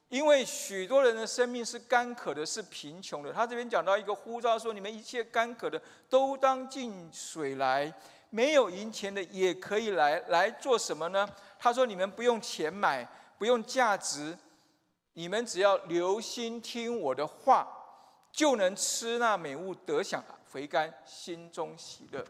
[0.10, 3.34] 因为许多人的生命是干渴的，是贫穷的。
[3.34, 7.92] 他这边讲到一个呼召，说你们一切干渴的都当进水来，
[8.30, 11.28] 没有银钱的也可以来，来做什么呢？
[11.58, 14.38] 他说你们不用钱买，不用价值。
[15.14, 17.68] 你们只要留心听我的话，
[18.32, 22.24] 就能吃那美物，得享肥甘，心中喜乐。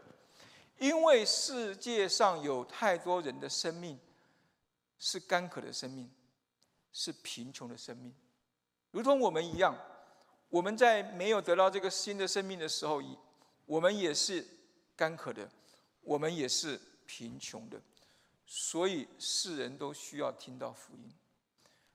[0.78, 3.98] 因为世界上有太多人的生命
[4.98, 6.10] 是干渴的生命，
[6.98, 8.10] 是贫穷的生命，
[8.90, 9.76] 如同我们一样。
[10.48, 13.02] 我们在没有得到这个新的生命的时候，
[13.66, 14.42] 我们也是
[14.96, 15.46] 干渴的，
[16.00, 17.78] 我们也是贫穷的。
[18.46, 21.12] 所以世人都需要听到福音。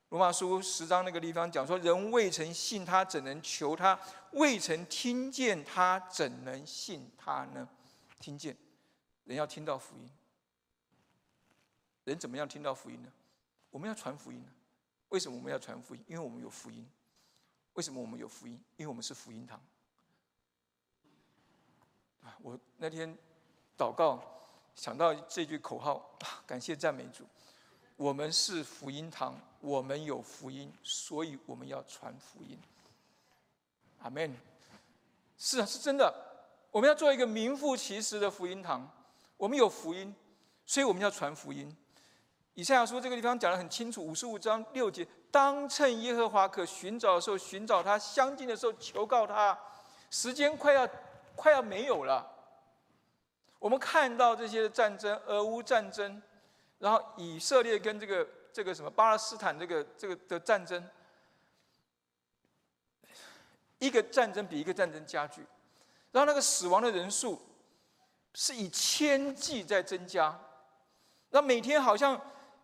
[0.09, 3.99] 罗马书十章那个地方讲说：人未曾信他，怎能求他？
[4.33, 7.67] 未曾听见他，怎能信他呢？
[8.19, 8.55] 听见，
[9.23, 10.07] 人要听到福音。
[12.03, 13.11] 人怎么样听到福音呢？
[13.71, 14.51] 我们要传福音呢？
[15.11, 16.03] 为什么我们要传福音？
[16.07, 16.85] 因为我们有福音。
[17.73, 18.53] 为什么我们有福音？
[18.75, 19.61] 因为我们是福音堂。
[22.41, 23.17] 我那天
[23.77, 24.21] 祷告
[24.75, 27.25] 想到这句口号， 感谢赞美主。
[27.95, 32.59] 我们是福音堂，我们有福音，所以我们要传福音。
[33.99, 34.35] 阿门。
[35.37, 36.13] 是啊，是真的。
[36.71, 38.89] 我们要做一个名副其实的福音堂。
[39.37, 40.15] 我们有福音，
[40.65, 41.75] 所以我们要传福音。
[42.61, 49.57] 以赛亚书这个地方讲的很清楚，五十五章六节：当趁耶和华可寻找的时候寻找他，相近的时候求告他。
[50.11, 50.87] 时间快要
[51.35, 52.23] 快要没有了。
[53.57, 56.21] 我们看到这些战争，俄乌战争。
[56.77, 60.87] 然后以色列跟这个这个什么巴勒斯坦这个这个的战争，
[63.79, 65.43] 一个战争比一个战争加剧，
[66.11, 67.41] 然后那个死亡的人数
[68.35, 70.39] 是以千计在增加，
[71.31, 72.19] 那每天好像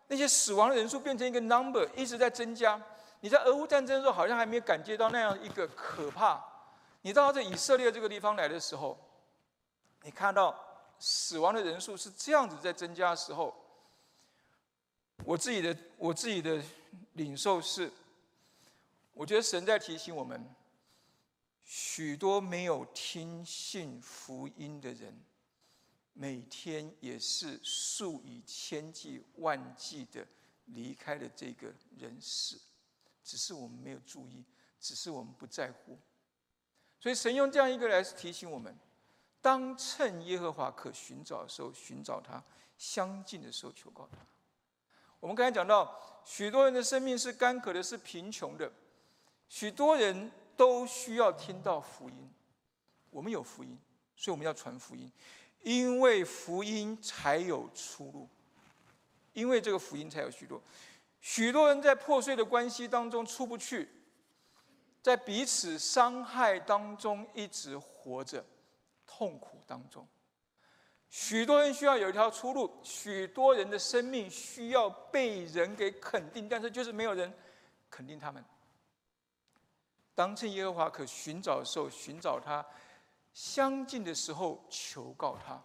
[0.07, 2.81] 那些死亡的人数变成一个 number 一直在增加。
[3.19, 6.39] 你在俄乌战争的时候好像还没有感觉到那样一个可怕，
[7.01, 8.97] 你到这以色列这个地方来的时候，
[10.03, 10.55] 你看到
[10.99, 13.55] 死亡的人数是这样子在增加的时候，
[15.25, 16.61] 我自己的我自己的
[17.13, 17.91] 领受是，
[19.13, 20.55] 我觉得神在提醒我们，
[21.63, 25.19] 许多没有听信福音的人，
[26.19, 30.25] 每天也是数以千计万计的
[30.65, 32.57] 离开了这个人世，
[33.23, 34.43] 只是我们没有注意，
[34.79, 35.95] 只是我们不在乎。
[36.99, 38.75] 所以神用这样一个来提醒我们：
[39.41, 42.43] 当趁耶和华可寻找的时候寻找他，
[42.79, 44.17] 相近的时候求告他。
[45.19, 48.71] 我们刚才讲到，许多人的生命是干渴的，是贫穷的，
[49.47, 52.27] 许多人都需要听到福音。
[53.11, 53.77] 我们有福音，
[54.15, 55.11] 所以我们要传福音，
[55.61, 58.29] 因为福音才有出路，
[59.33, 60.61] 因为这个福音才有许多。
[61.19, 63.89] 许多人在破碎的关系当中出不去。
[64.99, 68.43] 在彼此伤害当中一直活着，
[69.05, 70.05] 痛苦当中，
[71.09, 77.33] 许多人需要有一条出路，许多人的生命需要被人给肯定，但是就是没有人
[77.89, 78.43] 肯定他们。
[80.13, 82.65] 当趁耶和华可寻找的时候寻找他，
[83.37, 85.61] 相近的时候求告他。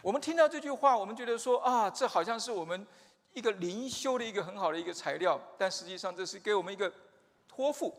[0.00, 2.86] 我们听到这句话，我们觉得说啊，这好像是我们
[3.34, 6.90] 一个灵修的一个很好的一个材料，但实际上这是给我们一个
[7.46, 7.94] 托付。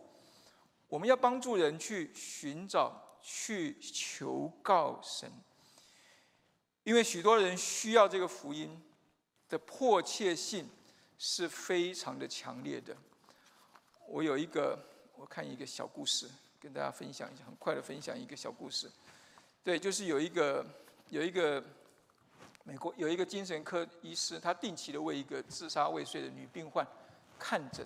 [0.87, 5.31] 我们要帮助人去寻找、去求告神，
[6.83, 8.83] 因为许多人需要这个福音
[9.47, 10.67] 的迫切性
[11.19, 12.97] 是非常的强烈的。
[14.07, 14.83] 我有一个，
[15.15, 16.27] 我看一个小故事，
[16.63, 18.89] 跟大家分享一下，很快的分享一个小故事。
[19.61, 20.65] 对，就是有一个
[21.09, 21.61] 有一个
[22.63, 26.87] 美国有一个精神科医师，他定期的为一个自杀未遂的女病患
[27.37, 27.85] 看诊。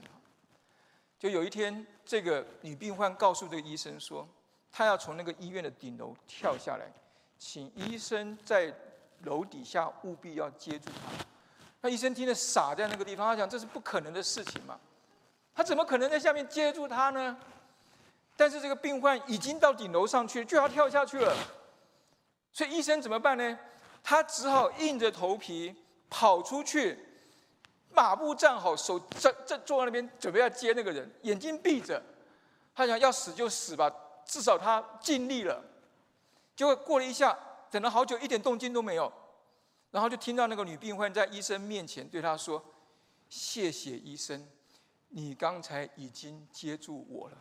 [1.17, 4.27] 就有一天，这个女病患告诉这个医生说，
[4.71, 6.85] 她要从那个医院的顶楼跳下来，
[7.39, 8.71] 请医生在
[9.23, 11.25] 楼底下务必要接住她。
[11.81, 14.79] 那医生听了傻在那个地方，他讲这是不可能的事情嘛，
[15.55, 17.35] 他怎么可能在下面接住她呢？
[18.37, 21.35] 但是这个病患已经到顶楼上去，就要跳下去了，
[22.53, 23.59] 所以医生怎么办呢？
[24.03, 25.75] 他只好硬着头皮
[26.09, 26.97] 跑出去。
[27.89, 31.99] 马步站好，手站站坐在那边，准备要接那个人，眼睛闭着，
[32.75, 33.91] 他想要死就死吧，
[34.23, 35.59] 至少他尽力了。
[36.55, 37.35] 结果过了一下，
[37.71, 39.11] 等了好久，一点动静都没有，
[39.89, 42.63] 然后就听到那个女病患在医生面前对他说
[43.29, 44.47] ：“谢谢医生，
[45.09, 47.37] 你刚才已经接住我了。”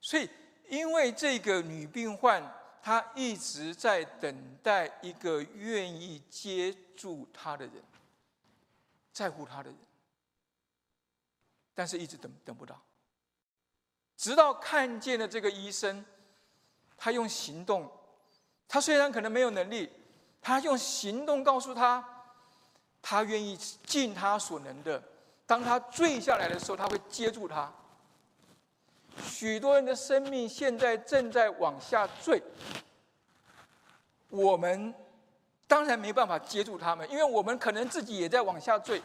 [0.00, 0.28] 所以，
[0.68, 2.42] 因为这个女病患，
[2.82, 7.74] 她一直在等待一个愿意接住她的人。
[9.12, 9.78] 在乎她的人，
[11.74, 12.80] 但是一直等等不到，
[14.16, 16.04] 直到看见了这个医生，
[16.96, 17.90] 他用行动，
[18.68, 19.90] 他虽然可能没有能力，
[20.40, 22.04] 他用行动告诉他，
[23.02, 25.02] 他愿意尽他所能的，
[25.46, 27.72] 当他坠下来的时候，他会接住他。
[29.22, 32.42] 许多人的生命现在正在往下坠，
[34.28, 34.94] 我们。
[35.70, 39.02] 当然没办法接住他们，因为我们可能自己也在往下坠。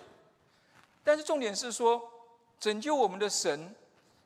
[1.03, 2.01] 但是重点是说，
[2.57, 3.75] 拯救我们的神，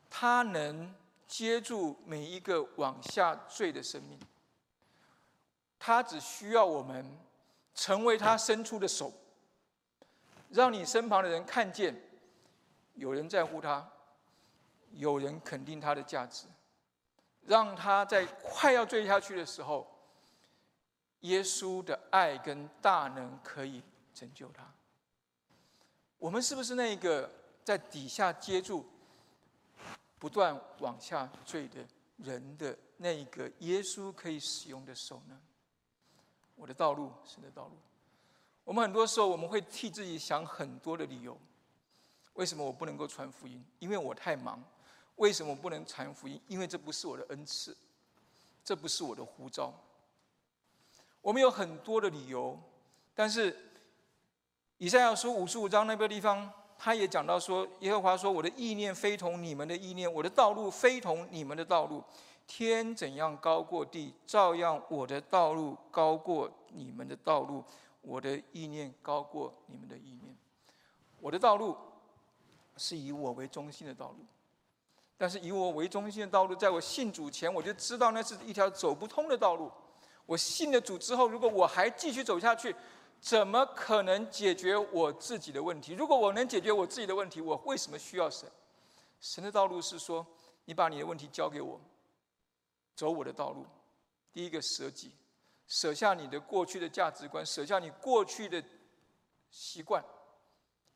[0.08, 0.94] 他能
[1.26, 4.16] 接住每一个往下坠的生命。
[5.80, 7.04] 他只需要我们
[7.74, 9.12] 成为他伸出的手，
[10.50, 12.00] 让你身旁的人看见
[12.94, 13.84] 有人在乎他，
[14.92, 16.46] 有人肯定他的价值，
[17.42, 19.86] 让他在快要坠下去的时候。
[21.22, 23.82] 耶稣的爱跟大能可以
[24.14, 24.72] 拯救他。
[26.16, 27.28] 我们是不是那个
[27.64, 28.86] 在底下接住、
[30.16, 31.84] 不断往下坠的
[32.18, 35.36] 人的那一个耶稣可以使用的手呢？
[36.54, 37.72] 我的道路，神的道路。
[38.62, 41.36] 我们很多时候我们会替自己想很多的理由：
[42.34, 43.64] 为什么我不能够传福音？
[43.80, 44.62] 因为我太忙。
[45.18, 46.40] 为什么不能传福音？
[46.48, 47.76] 因为这不是我的恩赐，
[48.64, 49.72] 这不是我的呼召。
[51.20, 52.58] 我们有很多的理由，
[53.14, 53.54] 但是
[54.78, 62.02] 以赛亚书五十五章那个地方，他也讲到说，耶和华说：“我的意念非同你们的意念，我的道路非同你们的道路。
[62.46, 67.62] 天怎样高过地，照样我的道路高过你们的道路，
[68.00, 70.34] 我的意念高过你们的意念。
[71.20, 71.76] 我的道路
[72.76, 74.24] 是以我为中心的道路，
[75.18, 79.70] 但是以我为中心的道路，在我信主前，我就知道那是一条走不通的道路。”
[80.24, 82.74] 我信了主之后，如果我还继续走下去，
[83.18, 85.94] 怎么可能解决我自己的问题？
[85.94, 88.46] 如果我能解决我自己的问题，我为什么需要神？
[89.20, 90.24] 神的道路是说，
[90.66, 91.80] 你把你的问题交给我，
[92.94, 93.66] 走我的道路。
[94.32, 95.10] 第一个舍己，
[95.66, 98.62] 舍下你的过去的价值观，舍下你过去的
[99.50, 100.04] 习惯，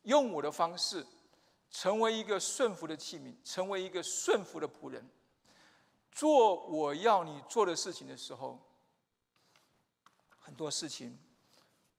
[0.03, 1.05] 用我的方式，
[1.73, 5.05] 成为一个顺服的器皿，成为一个顺服的仆人，
[6.13, 8.61] 做我要你做的事情的时候，
[10.39, 11.19] 很多事情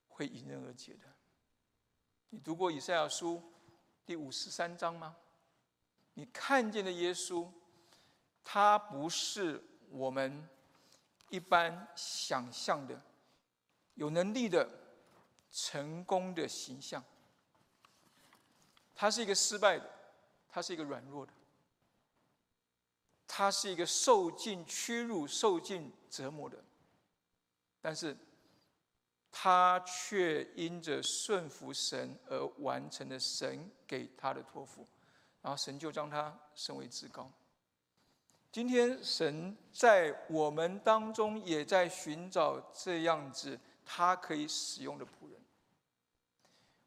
[0.07, 1.07] 会迎刃而解的。
[2.29, 3.43] 你读过以赛亚书
[4.05, 5.15] 第五十三章吗？
[6.13, 7.45] 你看见的耶稣，
[8.43, 10.47] 他不是我们。
[11.29, 13.01] 一般想象的
[13.95, 14.69] 有能力的
[15.51, 17.03] 成功的形象，
[18.95, 19.89] 他是一个失败的，
[20.49, 21.33] 他是一个软弱的，
[23.27, 26.57] 他是一个受尽屈辱、受尽折磨的，
[27.81, 28.15] 但是
[29.31, 34.87] 他却因着顺服神而完成了神给他的托付，
[35.41, 37.29] 然后神就将他升为至高。
[38.51, 45.42] 今天神在我们当中也在寻找这样子他可以使用的仆人。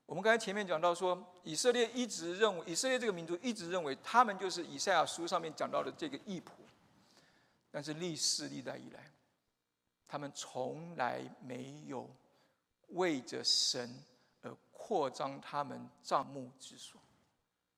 [0.06, 6.50] 我们刚才前面讲到说，以色列一直认为，以色列这个民族一直认为他们就是以赛亚书上面讲到的这个义仆，
[7.70, 9.12] 但是历世历代以来，
[10.08, 12.08] 他们从来没有
[12.88, 14.02] 为着神
[14.42, 17.00] 而扩张他们帐幕之所，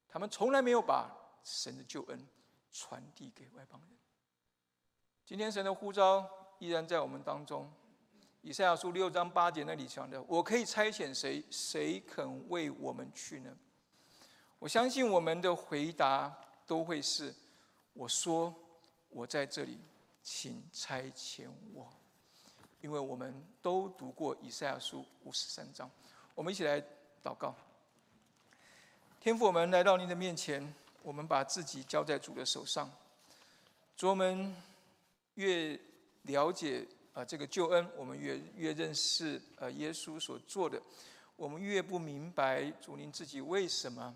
[0.08, 1.10] 他们从来没有把
[1.42, 2.26] 神的救恩。
[2.70, 3.98] 传递给外邦人。
[5.24, 7.72] 今天神的呼召依然在我们当中。
[8.48, 11.44] 以赛亚书六章八节那里讲的：“我可以差遣谁？
[11.50, 13.54] 谁肯为我们去呢？”
[14.58, 16.34] 我相信我们的回答
[16.66, 17.34] 都会是
[17.92, 18.54] ：“我说
[19.10, 19.78] 我在这里，
[20.22, 21.92] 请差遣我。”
[22.80, 25.90] 因为我们都读过以赛亚书五十三章。
[26.34, 26.80] 我们一起来
[27.22, 27.54] 祷告。
[29.20, 30.74] 天父，我们来到您的面前。
[31.02, 32.90] 我们把自己交在主的手上，
[33.94, 34.56] 主我们
[35.34, 35.78] 越
[36.22, 36.86] 了解
[37.18, 40.80] 啊这个救恩，我们越越认识呃耶稣所做的，
[41.34, 44.14] 我们越不明白主您自己为什么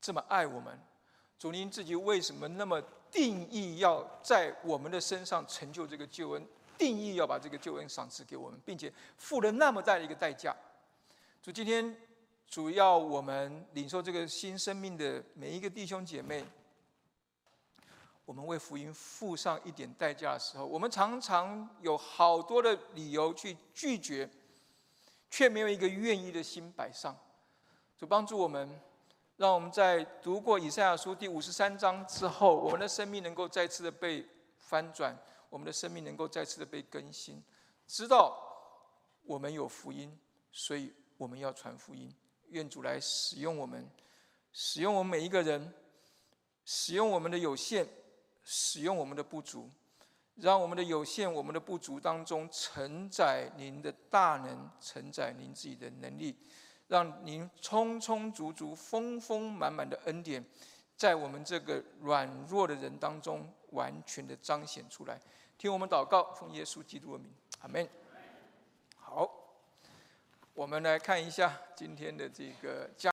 [0.00, 0.76] 这么爱我们，
[1.38, 6.44] 主您自己为什么那么定义要在我们的身上成就这个救恩，
[6.76, 10.52] 定义要把这个救恩赏赐给我们，并且付了那么大的一个代价，
[11.40, 11.96] 主今天。
[12.48, 16.44] 主要我们领受这个新生命的每一个弟兄姐妹，
[18.26, 24.28] 我们为福音付上一点代价的时候，我们常常有好多的理由去拒绝，
[25.30, 27.16] 却没有一个愿意的心摆上。
[27.96, 28.68] 主帮助我们，
[29.36, 34.26] 让我们在读过以赛亚书第五十三章之后，我们的生命能够再次的被
[34.58, 35.16] 翻转，
[35.48, 37.40] 我们的生命能够再次的被更新，
[37.86, 38.36] 知道
[39.22, 40.18] 我们有福音，
[40.50, 42.12] 所以我们要传福音。
[42.48, 43.88] 愿主来使用我们，
[44.52, 45.72] 使用我们每一个人，
[46.64, 47.86] 使用我们的有限，
[48.48, 49.68] 使用我们的不足，
[50.36, 56.38] 让我们的有限、我们的不足当中承载您的大能，承载您自己的能力，
[56.86, 60.44] 让您充充足足、丰丰满满的恩典，
[60.96, 65.20] 在我们这个软弱的人当中完全的彰显出来。
[65.58, 67.88] 听我们祷告，奉耶稣基督的名，阿门。
[68.96, 69.42] 好。
[70.54, 73.04] 我们来看一下今天的这个家。